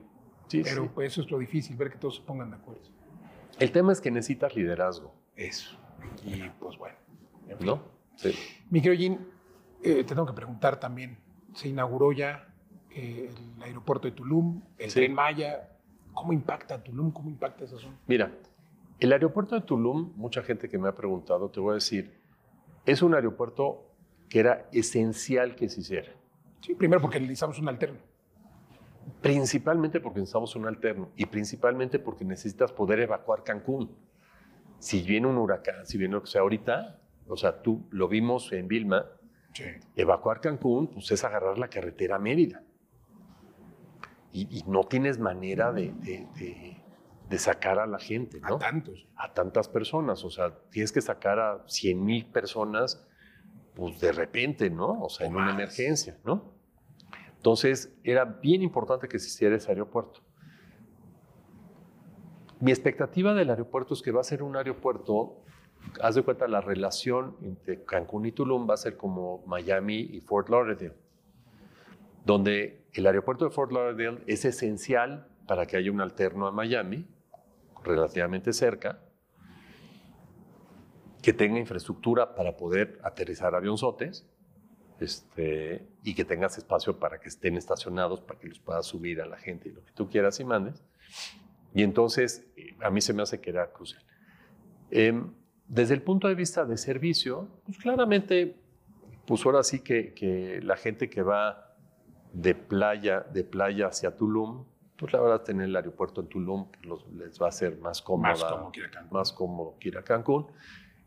sí, 0.49 0.63
Pero 0.63 0.85
sí. 0.85 0.91
pues 0.95 1.13
eso 1.13 1.23
es 1.23 1.31
lo 1.31 1.39
difícil, 1.39 1.77
ver 1.77 1.91
que 1.91 1.99
todos 1.99 2.17
se 2.17 2.23
pongan 2.23 2.51
de 2.51 2.57
acuerdo. 2.57 2.83
El 3.59 3.71
tema 3.73 3.93
es 3.93 4.01
que 4.01 4.11
necesitas 4.11 4.55
liderazgo, 4.57 5.15
Eso. 5.37 5.77
Y 6.25 6.49
pues 6.61 6.77
bueno. 6.79 6.97
en 7.49 7.59
fin. 7.59 7.67
¿no? 7.67 7.83
Sí. 8.17 8.35
Mi 8.71 8.81
querido 8.81 8.99
Jim, 9.01 9.19
eh, 9.83 9.97
te 9.97 10.05
tengo 10.05 10.27
que 10.27 10.33
preguntar 10.33 10.79
también. 10.79 11.19
Se 11.55 11.69
inauguró 11.69 12.13
ya 12.13 12.49
eh, 12.91 13.31
el 13.57 13.63
aeropuerto 13.63 14.07
de 14.09 14.13
Tulum, 14.13 14.63
el 14.79 14.91
Sí. 14.91 15.01
tren 15.01 15.15
Maya. 15.15 15.71
¿Cómo 16.13 16.33
impacta 16.33 16.83
Tulum? 16.83 17.11
¿Cómo 17.11 17.29
impacta 17.31 17.65
esa 17.65 17.77
zona? 17.79 17.97
Mira, 18.07 18.31
el 19.01 19.13
aeropuerto 19.13 19.55
de 19.57 19.63
Tulum, 19.63 20.13
mucha 20.17 20.43
gente 20.43 20.69
que 20.69 20.79
me 20.79 20.89
ha 20.89 20.95
preguntado, 20.95 21.49
te 21.51 21.59
voy 21.61 21.73
a 21.73 21.75
decir, 21.75 22.21
es 22.87 23.03
un 23.03 23.15
aeropuerto 23.15 23.91
que 24.29 24.39
era 24.41 24.69
esencial 24.73 25.57
que 25.57 25.69
se 25.69 25.81
hiciera. 25.81 26.13
Sí, 26.61 26.75
primero 26.75 27.01
porque 27.03 27.19
necesitamos 27.21 27.59
un 27.59 27.69
alterno. 27.69 27.99
Principalmente 29.21 30.01
porque 30.01 30.21
necesitamos 30.21 30.55
un 30.57 30.67
alterno 30.67 31.11
y 31.17 31.27
principalmente 31.27 31.99
porque 31.99 32.25
necesitas 32.25 32.73
poder 32.73 33.01
evacuar 33.01 33.43
Cancún. 33.45 33.91
Si 34.79 35.03
viene 35.03 35.27
un 35.27 35.39
huracán, 35.39 35.87
si 35.87 35.97
viene 35.99 36.15
lo 36.15 36.23
que 36.23 36.29
sea 36.31 36.43
ahorita, 36.43 37.01
o 37.27 37.37
sea, 37.37 37.63
tú 37.63 37.87
lo 37.91 38.09
vimos 38.09 38.53
en 38.53 38.69
Vilma, 38.69 39.07
Sí. 39.55 39.65
evacuar 39.97 40.41
Cancún, 40.41 40.89
pues 40.89 41.11
es 41.13 41.23
agarrar 41.25 41.57
la 41.59 41.69
carretera 41.69 42.17
a 42.17 42.19
Mérida. 42.19 42.63
Y, 44.33 44.59
y 44.59 44.63
no 44.67 44.83
tienes 44.85 45.19
manera 45.19 45.73
de, 45.73 45.93
de- 45.93 46.27
de- 46.37 46.77
de 47.29 47.39
sacar 47.39 47.79
a 47.79 47.87
la 47.87 47.99
gente, 47.99 48.39
A 48.43 48.49
¿no? 48.51 48.59
tantos. 48.59 49.07
a 49.17 49.33
tantas 49.33 49.69
personas. 49.69 50.25
O 50.25 50.31
sea, 50.31 50.55
tienes 50.71 50.93
que 50.93 51.01
sacar 51.01 51.39
a 51.39 51.63
100 51.67 52.05
mil 52.05 52.27
personas, 52.27 53.09
pues 53.75 53.99
de 54.01 54.13
repente, 54.13 54.69
¿no? 54.71 55.01
O 55.03 55.09
sea, 55.09 55.27
O 55.27 55.31
en 55.31 55.37
una 55.37 55.51
emergencia, 55.53 56.19
¿no? 56.25 56.53
Entonces, 57.45 57.95
era 58.05 58.25
bien 58.25 58.63
importante 58.63 59.07
que 59.07 59.19
se 59.19 59.27
hiciera 59.27 59.55
ese 59.55 59.71
aeropuerto. 59.71 60.21
Mi 62.59 62.71
expectativa 62.71 63.35
del 63.35 63.51
aeropuerto 63.51 63.93
es 63.93 64.01
que 64.01 64.13
va 64.13 64.23
a 64.23 64.25
ser 64.25 64.43
un 64.43 64.57
aeropuerto, 64.57 65.43
haz 66.01 66.15
de 66.15 66.23
cuenta, 66.23 66.49
la 66.49 66.63
relación 66.63 67.37
entre 67.43 67.85
Cancún 67.85 68.25
y 68.25 68.33
Tulum 68.33 68.67
va 68.67 68.73
a 68.73 68.79
ser 68.79 68.97
como 68.97 69.45
Miami 69.45 69.99
y 69.99 70.23
Fort 70.23 70.49
Lauderdale, 70.49 70.95
donde 72.25 72.87
el 72.95 73.07
aeropuerto 73.07 73.45
de 73.45 73.51
Fort 73.51 73.73
Lauderdale 73.73 74.23
es 74.27 74.47
esencial 74.47 75.29
para 75.47 75.67
que 75.67 75.77
haya 75.77 75.93
un 75.93 76.01
alterno 76.01 76.47
a 76.47 76.51
Miami, 76.51 77.07
relativamente 77.85 78.55
cerca, 78.55 79.03
que 81.21 81.35
tenga 81.35 81.59
infraestructura 81.59 82.35
para 82.35 82.57
poder 82.57 82.99
aterrizar 83.03 83.55
avionzotes 83.55 84.34
este, 85.01 85.87
y 86.03 86.15
que 86.15 86.25
tengas 86.25 86.57
espacio 86.59 86.99
para 86.99 87.19
que 87.21 87.29
estén 87.29 87.57
estacionados, 87.57 88.21
para 88.21 88.39
que 88.39 88.49
los 88.49 88.59
puedas 88.59 88.87
subir 88.87 89.21
a 89.21 89.27
la 89.27 89.37
gente 89.37 89.69
y 89.69 89.73
lo 89.73 89.85
que 89.85 89.93
tú 89.93 90.09
quieras 90.09 90.39
y 90.41 90.45
mandes. 90.45 90.83
Y 91.75 91.83
entonces, 91.83 92.47
eh, 92.57 92.75
a 92.81 92.91
mí 92.91 93.01
se 93.01 93.13
me 93.13 93.23
hace 93.23 93.41
que 93.41 93.51
era 93.51 93.73
crucial. 93.73 94.03
Em, 94.91 95.33
desde 95.67 95.95
el 95.95 96.03
punto 96.03 96.29
de 96.29 96.35
vista 96.35 96.65
de 96.65 96.77
servicio, 96.77 97.49
pues 97.65 97.79
claramente, 97.79 98.57
pues 99.27 99.45
ahora 99.47 99.63
sí 99.63 99.81
que, 99.81 100.15
que 100.15 100.61
la 100.63 100.77
gente 100.77 101.09
que 101.11 101.23
va 101.23 101.75
de 102.33 102.55
playa, 102.55 103.21
de 103.21 103.45
playa 103.45 103.87
hacia 103.89 104.15
Tulum, 104.17 104.65
pues 104.97 105.13
la 105.13 105.21
verdad 105.21 105.43
tener 105.43 105.67
el 105.67 105.75
aeropuerto 105.77 106.21
en 106.21 106.29
Tulum 106.29 106.71
pues, 106.71 106.85
los- 106.85 107.13
les 107.13 107.41
va 107.41 107.49
a 107.49 107.53
ser 107.53 107.79
más 107.79 108.01
cómoda, 108.03 108.31
Más 108.33 108.45
como 108.45 108.71
quiera 108.71 108.91
Cancún. 108.91 109.19
más 109.19 109.33
cómodo 109.33 109.77
que 109.81 109.89
ir 109.89 109.99
a 109.99 110.03
Cancún. 110.03 110.47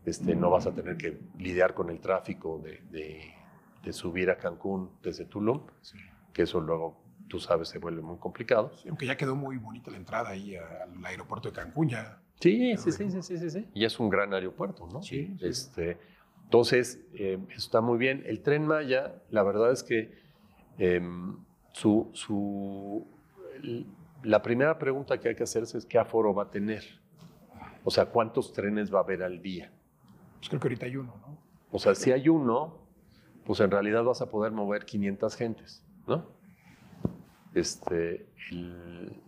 Este, 0.04 0.34
no 0.34 0.50
vas 0.50 0.66
a 0.66 0.72
tener 0.74 0.96
que 0.96 1.18
lidiar 1.38 1.74
con 1.74 1.88
el 1.90 2.00
tráfico 2.00 2.58
de, 2.62 2.80
de- 2.90 3.34
de 3.82 3.92
subir 3.92 4.30
a 4.30 4.36
Cancún 4.38 4.90
desde 5.02 5.24
Tulum, 5.24 5.62
Sí. 5.80 5.98
que 6.32 6.42
eso 6.42 6.60
luego, 6.60 7.00
tú 7.28 7.38
sabes, 7.40 7.68
se 7.68 7.78
vuelve 7.78 8.02
muy 8.02 8.18
complicado. 8.18 8.72
Sí, 8.76 8.88
aunque 8.88 9.06
ya 9.06 9.16
quedó 9.16 9.36
muy 9.36 9.56
bonita 9.56 9.90
la 9.90 9.96
entrada 9.96 10.30
ahí 10.30 10.56
al 10.56 11.04
aeropuerto 11.04 11.48
de 11.48 11.54
Cancún, 11.54 11.88
ya. 11.88 12.20
Sí, 12.40 12.76
sí, 12.76 12.92
sí, 12.92 13.10
sí, 13.22 13.36
sí, 13.38 13.50
sí. 13.50 13.66
Y 13.74 13.84
es 13.84 13.98
un 13.98 14.08
gran 14.08 14.32
aeropuerto, 14.32 14.86
¿no? 14.92 15.02
Sí, 15.02 15.36
sí. 15.38 15.46
Este, 15.46 15.98
entonces, 16.44 17.00
eh, 17.14 17.38
eso 17.50 17.58
está 17.58 17.80
muy 17.80 17.98
bien. 17.98 18.22
El 18.26 18.42
tren 18.42 18.66
Maya, 18.66 19.22
la 19.30 19.42
verdad 19.42 19.72
es 19.72 19.82
que 19.82 20.12
em, 20.78 21.36
su, 21.72 22.10
su- 22.12 23.06
la 24.22 24.40
primera 24.42 24.78
pregunta 24.78 25.18
que 25.18 25.28
hay 25.30 25.34
que 25.34 25.42
hacerse 25.42 25.78
es 25.78 25.84
qué 25.86 25.98
aforo 25.98 26.32
va 26.34 26.44
a 26.44 26.50
tener. 26.50 26.84
O 27.84 27.90
sea, 27.90 28.06
¿cuántos 28.06 28.52
trenes 28.52 28.92
va 28.92 28.98
a 28.98 29.02
haber 29.02 29.22
al 29.22 29.40
día? 29.42 29.72
Pues 30.38 30.48
creo 30.48 30.60
que 30.60 30.68
ahorita 30.68 30.86
hay 30.86 30.96
uno, 30.96 31.14
¿no? 31.20 31.38
O 31.70 31.78
sea, 31.78 31.94
si 31.94 32.12
hay 32.12 32.28
uno, 32.28 32.77
pues 33.48 33.60
en 33.60 33.70
realidad 33.70 34.04
vas 34.04 34.20
a 34.20 34.28
poder 34.28 34.52
mover 34.52 34.84
500 34.84 35.34
gentes, 35.34 35.82
¿no? 36.06 36.26
Este, 37.54 38.28
el- 38.50 39.20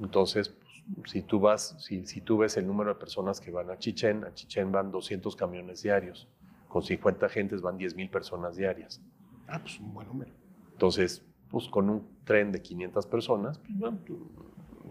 entonces, 0.00 0.48
pues, 0.94 1.10
si 1.10 1.20
tú 1.22 1.40
vas, 1.40 1.76
si, 1.84 2.06
si 2.06 2.22
tú 2.22 2.38
ves 2.38 2.56
el 2.56 2.66
número 2.66 2.94
de 2.94 2.98
personas 2.98 3.38
que 3.38 3.50
van 3.50 3.70
a 3.70 3.78
Chichén, 3.78 4.24
a 4.24 4.32
Chichén 4.32 4.72
van 4.72 4.90
200 4.90 5.36
camiones 5.36 5.82
diarios, 5.82 6.26
con 6.68 6.82
50 6.82 7.28
gentes 7.28 7.60
van 7.60 7.76
10 7.76 7.94
mil 7.94 8.08
personas 8.08 8.56
diarias. 8.56 9.02
Ah, 9.46 9.60
pues 9.60 9.78
un 9.78 9.92
buen 9.92 10.08
número. 10.08 10.32
Entonces, 10.72 11.22
pues 11.50 11.68
con 11.68 11.90
un 11.90 12.08
tren 12.24 12.52
de 12.52 12.62
500 12.62 13.06
personas, 13.06 13.58
pues, 13.58 13.78
bueno, 13.78 13.98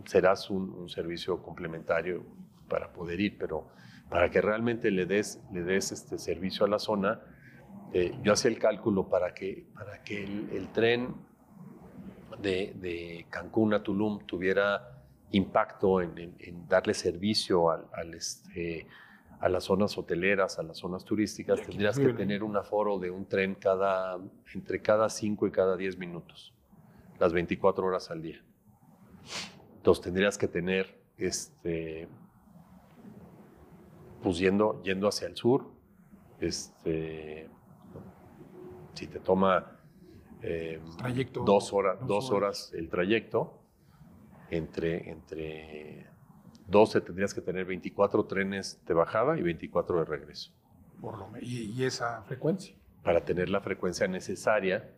serás 0.05 0.51
un, 0.51 0.69
un 0.73 0.89
servicio 0.89 1.41
complementario 1.41 2.23
para 2.69 2.93
poder 2.93 3.19
ir, 3.19 3.37
pero 3.39 3.67
para 4.11 4.29
que 4.29 4.41
realmente 4.41 4.91
le 4.91 5.07
des, 5.07 5.41
le 5.51 5.63
des 5.63 5.91
este 5.91 6.19
servicio 6.19 6.65
a 6.65 6.69
la 6.69 6.77
zona, 6.77 7.19
eh, 7.93 8.13
yo 8.23 8.33
hacía 8.33 8.51
el 8.51 8.59
cálculo 8.59 9.07
para 9.09 9.33
que, 9.33 9.67
para 9.73 10.03
que 10.03 10.23
el, 10.23 10.49
el 10.51 10.67
tren 10.71 11.15
de, 12.41 12.73
de 12.75 13.25
Cancún 13.29 13.73
a 13.73 13.81
Tulum 13.83 14.25
tuviera 14.25 15.01
impacto 15.31 16.01
en, 16.01 16.17
en- 16.17 16.35
en 16.39 16.67
darle 16.67 16.93
servicio 16.93 17.69
al, 17.71 17.85
al, 17.93 18.13
este, 18.13 18.87
a 19.39 19.49
las 19.49 19.63
zonas 19.65 19.97
hoteleras, 19.97 20.59
a 20.59 20.63
las 20.63 20.77
zonas 20.77 21.03
turísticas, 21.05 21.59
tendrías 21.71 21.97
que 21.97 22.03
tener 22.17 22.43
un 22.43 22.55
aforo 22.57 22.99
de 22.99 23.11
un 23.11 23.25
tren 23.25 23.55
cada, 23.55 24.17
entre 24.53 24.81
cada 24.81 25.09
5 25.09 25.47
y 25.47 25.51
cada 25.51 25.75
10 25.77 25.97
minutos, 25.97 26.53
las 27.19 27.31
24 27.33 27.85
horas 27.85 28.11
al 28.11 28.21
día. 28.21 28.41
Entonces 29.77 30.03
tendrías 30.03 30.37
que 30.37 30.47
tener, 30.47 30.99
este, 31.17 32.07
pues 34.23 34.37
yendo, 34.37 34.81
yendo 34.83 35.07
hacia 35.07 35.27
el 35.27 35.35
sur, 35.35 35.69
este, 36.39 37.49
si 38.95 39.07
te 39.07 39.19
toma 39.19 39.79
eh, 40.41 40.81
Trayecto. 40.97 41.43
dos, 41.43 41.71
horas, 41.73 41.99
dos 41.99 42.07
dos 42.07 42.31
horas. 42.31 42.69
horas 42.69 42.73
el 42.73 42.89
trayecto, 42.89 43.61
entre, 44.49 45.09
entre 45.09 46.07
12 46.67 47.01
tendrías 47.01 47.33
que 47.33 47.41
tener 47.41 47.65
24 47.65 48.25
trenes 48.25 48.83
de 48.85 48.93
bajada 48.93 49.37
y 49.37 49.41
24 49.43 49.99
de 49.99 50.05
regreso, 50.05 50.51
Por 51.01 51.17
lo 51.17 51.29
y, 51.41 51.71
y 51.71 51.83
esa 51.83 52.21
frecuencia. 52.23 52.75
para 53.03 53.23
tener 53.25 53.49
la 53.49 53.61
frecuencia 53.61 54.07
necesaria 54.07 54.91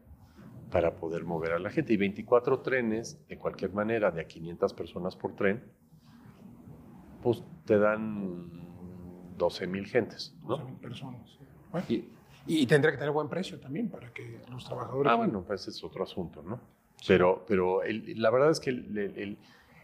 para 0.72 0.96
poder 0.98 1.24
mover 1.24 1.54
a 1.54 1.60
la 1.60 1.70
gente. 1.70 1.94
Y 1.94 1.98
24 1.98 2.60
trenes, 2.60 3.26
de 3.30 3.38
cualquier 3.38 3.72
manera, 3.72 4.12
de 4.12 4.20
a 4.22 4.28
500 4.28 4.74
personas 4.74 5.16
por 5.16 5.34
tren, 5.34 5.64
pues 7.24 7.42
te 7.66 7.78
dan 7.78 8.50
12 9.38 9.66
mil 9.68 9.86
gentes, 9.86 10.36
¿no? 10.42 10.58
12,000 10.58 10.76
personas. 10.80 11.30
sí. 11.30 11.46
Bueno, 11.72 11.86
Y- 11.90 12.10
y, 12.48 12.66
tendría 12.68 12.92
que 12.92 12.98
tener 12.98 13.12
buen 13.12 13.30
precio 13.30 13.60
también 13.60 13.90
para 13.90 14.12
que 14.14 14.40
los 14.50 14.66
trabajadores. 14.66 15.12
Ah, 15.12 15.16
bueno, 15.16 15.44
pues 15.46 15.68
es 15.68 15.84
otro 15.84 16.04
asunto, 16.04 16.42
¿no? 16.42 16.60
Pero, 17.08 17.46
pero 17.48 17.84
el- 17.84 18.20
la 18.22 18.30
verdad 18.30 18.50
es 18.52 18.60
que 18.60 18.70
el- 18.72 18.98
el- 18.98 19.38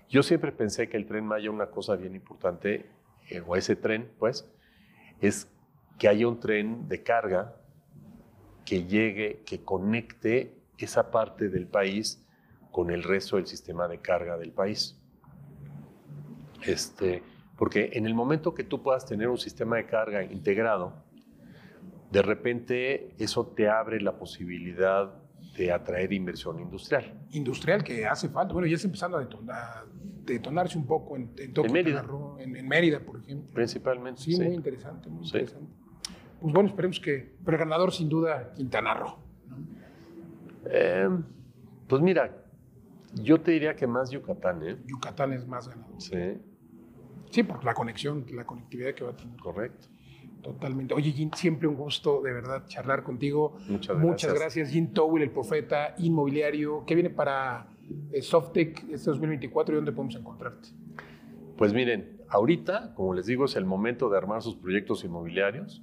yo 0.10 0.24
siempre 0.24 0.52
pensé 0.52 0.90
que 0.90 0.98
el 0.98 1.06
tren 1.06 1.26
Maya, 1.26 1.52
una 1.52 1.68
cosa 1.68 1.96
bien 1.96 2.16
importante, 2.16 2.90
eh, 3.30 3.44
o 3.46 3.56
ese 3.56 3.76
tren, 3.76 4.10
pues, 4.20 4.50
es 5.22 5.48
que 5.98 6.08
haya 6.08 6.28
un 6.28 6.40
tren 6.40 6.88
de 6.88 7.04
carga 7.04 7.56
que 8.66 8.86
llegue, 8.86 9.42
que 9.46 9.64
conecte 9.64 10.56
esa 10.78 11.12
parte 11.12 11.50
del 11.50 11.68
país 11.68 12.26
con 12.72 12.90
el 12.90 13.04
resto 13.04 13.36
del 13.36 13.46
sistema 13.46 13.88
de 13.88 14.00
carga 14.00 14.38
del 14.38 14.52
país. 14.52 15.00
Este, 16.66 17.22
porque 17.58 17.92
en 17.94 18.06
el 18.06 18.14
momento 18.14 18.54
que 18.54 18.64
tú 18.64 18.82
puedas 18.82 19.06
tener 19.06 19.28
un 19.28 19.38
sistema 19.38 19.76
de 19.78 19.86
carga 19.86 20.24
integrado, 20.24 21.03
de 22.14 22.22
repente 22.22 23.16
eso 23.18 23.48
te 23.48 23.68
abre 23.68 24.00
la 24.00 24.16
posibilidad 24.16 25.12
de 25.58 25.72
atraer 25.72 26.14
inversión 26.14 26.60
industrial. 26.60 27.12
Industrial 27.32 27.84
que 27.84 28.06
hace 28.06 28.30
falta. 28.30 28.54
Bueno, 28.54 28.68
ya 28.68 28.76
está 28.76 28.88
empezando 28.88 29.18
a, 29.18 29.22
detonar, 29.22 29.86
detonarse 30.24 30.78
un 30.78 30.86
poco 30.86 31.16
en, 31.16 31.32
en, 31.36 31.72
Mérida. 31.72 32.06
En, 32.38 32.68
Mérida, 32.68 33.00
por 33.00 33.20
ejemplo. 33.20 33.52
Principalmente. 33.56 34.22
Sí, 34.22 34.40
muy 34.40 34.54
interesante, 34.54 35.10
muy 35.10 35.26
interesante. 35.26 35.74
Pues 36.40 36.54
bueno, 36.54 36.70
esperemos 36.70 37.00
que. 37.00 37.34
Pero 37.44 37.58
ganador, 37.58 37.92
sin 37.92 38.10
duda, 38.10 38.54
Quintana 38.54 38.94
Roo. 38.94 39.18
Eh, 40.66 41.10
pues 41.88 42.02
mira, 42.04 42.44
yo 43.16 43.42
te 43.42 43.52
diría 43.52 43.76
que 43.76 43.88
más 43.88 44.12
Yucatán, 44.12 44.62
¿eh? 44.68 44.78
Yucatán 44.86 45.34
es 45.34 45.48
más 45.48 45.68
ganador. 45.68 46.00
Sí. 46.00 46.38
Sí, 47.32 47.42
por 47.42 47.66
la 47.66 47.74
conexión, 47.74 48.24
la 48.34 48.46
conectividad 48.46 48.94
que 48.94 49.04
va 49.04 49.10
a 49.10 49.16
tener. 49.16 49.40
Correcto. 49.40 49.88
Totalmente. 50.44 50.94
Oye, 50.94 51.12
Jim, 51.12 51.32
siempre 51.34 51.68
un 51.70 51.76
gusto 51.76 52.22
de 52.22 52.34
verdad 52.34 52.68
charlar 52.68 53.04
contigo. 53.04 53.58
Muchas 53.70 53.96
gracias. 53.96 54.06
Muchas 54.06 54.34
gracias, 54.34 54.70
Jim 54.70 54.94
Towell, 54.94 55.24
el 55.24 55.32
profeta 55.32 55.96
inmobiliario. 55.98 56.84
¿Qué 56.86 56.96
viene 56.96 57.10
para 57.10 57.70
eh, 58.12 58.22
Softec 58.22 58.84
este 58.90 59.10
2024 59.10 59.74
y 59.74 59.78
dónde 59.78 59.94
podemos 59.94 60.16
encontrarte? 60.16 60.68
Pues 61.58 61.74
miren, 61.74 62.20
ahorita, 62.28 62.94
como 62.94 63.14
les 63.14 63.26
digo, 63.26 63.46
es 63.46 63.56
el 63.56 63.64
momento 63.64 64.10
de 64.10 64.18
armar 64.18 64.42
sus 64.42 64.58
proyectos 64.58 65.06
inmobiliarios. 65.06 65.82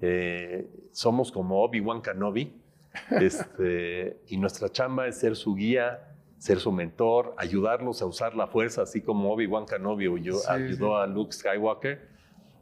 eh, 0.01 0.69
somos 0.91 1.31
como 1.31 1.63
Obi-Wan 1.63 2.01
Kenobi, 2.01 2.53
este, 3.11 4.21
y 4.27 4.37
nuestra 4.37 4.69
chamba 4.69 5.07
es 5.07 5.19
ser 5.19 5.35
su 5.35 5.55
guía, 5.55 6.15
ser 6.37 6.59
su 6.59 6.71
mentor, 6.71 7.33
ayudarlos 7.37 8.01
a 8.01 8.05
usar 8.05 8.35
la 8.35 8.47
fuerza, 8.47 8.83
así 8.83 9.01
como 9.01 9.33
Obi-Wan 9.33 9.65
Kenobi 9.65 10.05
ayudó 10.47 10.97
a 10.97 11.07
Luke 11.07 11.33
Skywalker. 11.33 12.14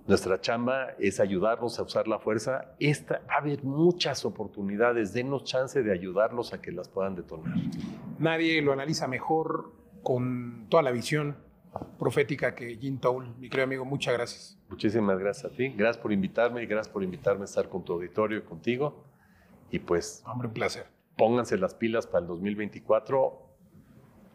Nuestra 0.06 0.42
chamba 0.42 0.92
es 1.00 1.22
ayudarlos 1.22 1.80
a 1.80 1.84
usar 1.84 2.10
la 2.10 2.20
fuerza. 2.20 2.76
Esta, 2.80 3.22
va 3.30 3.36
a 3.36 3.38
haber 3.38 3.64
muchas 3.64 4.26
oportunidades. 4.26 5.14
Denos 5.14 5.46
chance 5.46 5.82
de 5.82 5.94
ayudarlos 5.94 6.54
a 6.54 6.62
que 6.62 6.74
las 6.74 6.90
puedan 6.90 7.16
detonar. 7.16 7.56
Nadie 8.20 8.62
lo 8.62 8.74
analiza 8.74 9.08
mejor 9.08 9.72
con 10.04 10.66
toda 10.70 10.84
la 10.84 10.92
visión 10.92 11.38
profética 11.98 12.54
que 12.54 12.76
Jim 12.76 13.00
Towl. 13.00 13.34
Mi 13.40 13.50
querido 13.50 13.64
amigo, 13.64 13.86
muchas 13.86 14.14
gracias. 14.14 14.60
Muchísimas 14.70 15.18
gracias 15.20 15.52
a 15.52 15.56
ti. 15.56 15.70
Gracias 15.70 16.02
por 16.02 16.12
invitarme 16.12 16.64
y 16.64 16.66
gracias 16.66 16.92
por 16.92 17.02
invitarme 17.02 17.44
a 17.44 17.46
estar 17.46 17.70
con 17.70 17.86
tu 17.86 17.94
auditorio 17.94 18.40
y 18.40 18.42
contigo. 18.42 19.06
Y 19.72 19.80
pues. 19.80 20.22
Hombre, 20.26 20.50
un 20.50 20.54
placer. 20.54 20.86
Pónganse 21.18 21.58
las 21.58 21.76
pilas 21.76 22.08
para 22.08 22.24
el 22.24 22.28
2024. 22.28 23.40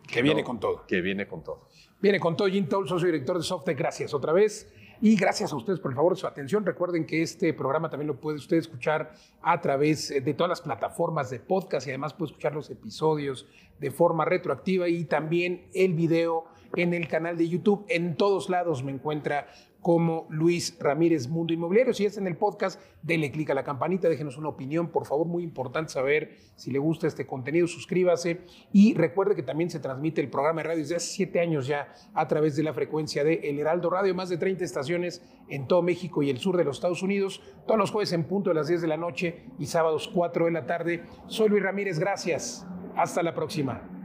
Que 0.07 0.23
viene 0.23 0.43
con 0.43 0.59
todo. 0.59 0.87
Que 0.87 1.03
viene 1.03 1.29
con 1.29 1.45
todo. 1.45 1.69
Viene 2.01 2.19
con 2.19 2.37
todo. 2.37 2.49
Jim 2.49 2.67
Towl, 2.67 2.89
socio 2.89 3.07
director 3.07 3.37
de 3.37 3.43
Softec. 3.43 3.77
Gracias 3.77 4.15
otra 4.15 4.33
vez. 4.33 4.73
Y 5.01 5.15
gracias 5.15 5.53
a 5.53 5.57
ustedes 5.57 5.79
por 5.79 5.93
el 5.93 5.97
favor 5.97 6.15
de 6.15 6.21
su 6.21 6.27
atención. 6.27 6.67
Recuerden 6.67 7.07
que 7.07 7.23
este 7.23 7.55
programa 7.55 7.89
también 7.89 8.09
lo 8.09 8.17
puede 8.19 8.39
usted 8.39 8.57
escuchar 8.57 9.13
a 9.43 9.61
través 9.61 10.09
de 10.09 10.35
todas 10.35 10.49
las 10.49 10.61
plataformas 10.61 11.31
de 11.31 11.39
podcast 11.39 11.87
y 11.87 11.91
además 11.91 12.15
puede 12.15 12.33
escuchar 12.33 12.53
los 12.53 12.69
episodios 12.69 13.47
de 13.79 13.93
forma 13.93 14.25
retroactiva 14.25 14.89
y 14.89 15.05
también 15.05 15.69
el 15.73 15.95
video 15.95 16.47
en 16.75 16.95
el 16.95 17.07
canal 17.07 17.37
de 17.37 17.49
YouTube. 17.49 17.85
En 17.89 18.17
todos 18.17 18.51
lados 18.51 18.83
me 18.83 18.91
encuentra 18.91 19.47
como 19.81 20.27
Luis 20.31 20.77
Ramírez 20.81 21.29
Mundo 21.29 21.53
Inmobiliario. 21.53 21.95
Si 21.95 22.05
es 22.05 22.19
en 22.19 22.27
el 22.27 22.37
podcast, 22.37 22.81
denle 23.03 23.31
clic 23.31 23.51
a 23.51 23.55
la 23.55 23.65
campanita, 23.65 24.09
déjenos 24.09 24.37
una 24.37 24.49
opinión, 24.49 24.89
por 24.89 25.07
favor, 25.07 25.27
muy 25.27 25.43
importante 25.43 25.93
saber 25.93 26.37
si 26.57 26.71
le 26.71 26.79
gusta 26.79 27.07
este 27.07 27.27
contenido, 27.27 27.67
suscríbase 27.67 28.41
y 28.73 28.95
recuerde 28.95 29.37
que 29.37 29.43
también 29.43 29.71
se 29.71 29.81
transmite 29.81 30.21
el 30.21 30.31
programa 30.31 30.63
de 30.63 30.69
radio 30.69 30.83
desde 30.83 30.97
hace 30.97 31.07
siete 31.07 31.41
años 31.41 31.67
ya 31.67 31.93
a 32.15 32.27
través 32.27 32.57
de 32.57 32.63
la 32.63 32.75
frecuencia 32.75 33.25
de 33.25 33.35
El 33.45 33.59
Heraldo 33.59 33.91
Radio, 33.91 34.15
más 34.15 34.29
de 34.29 34.37
30 34.37 34.65
estaciones 34.65 35.23
en 35.49 35.67
todo 35.67 35.83
México 35.83 36.23
y 36.23 36.31
el 36.31 36.39
sur 36.39 36.57
de 36.57 36.65
los 36.65 36.77
Estados 36.77 37.03
Unidos, 37.03 37.41
todos 37.67 37.79
los 37.79 37.91
jueves 37.91 38.13
en 38.13 38.25
punto 38.25 38.51
de 38.51 38.55
las 38.55 38.69
10 38.69 38.83
de 38.83 38.89
la 38.89 38.97
noche 38.97 39.45
y 39.59 39.67
sábados 39.67 40.11
4 40.13 40.47
de 40.47 40.51
la 40.51 40.67
tarde. 40.67 41.05
Soy 41.27 41.49
Luis 41.49 41.63
Ramírez, 41.63 41.99
gracias. 41.99 42.67
Hasta 42.97 43.23
la 43.23 43.35
próxima. 43.35 43.98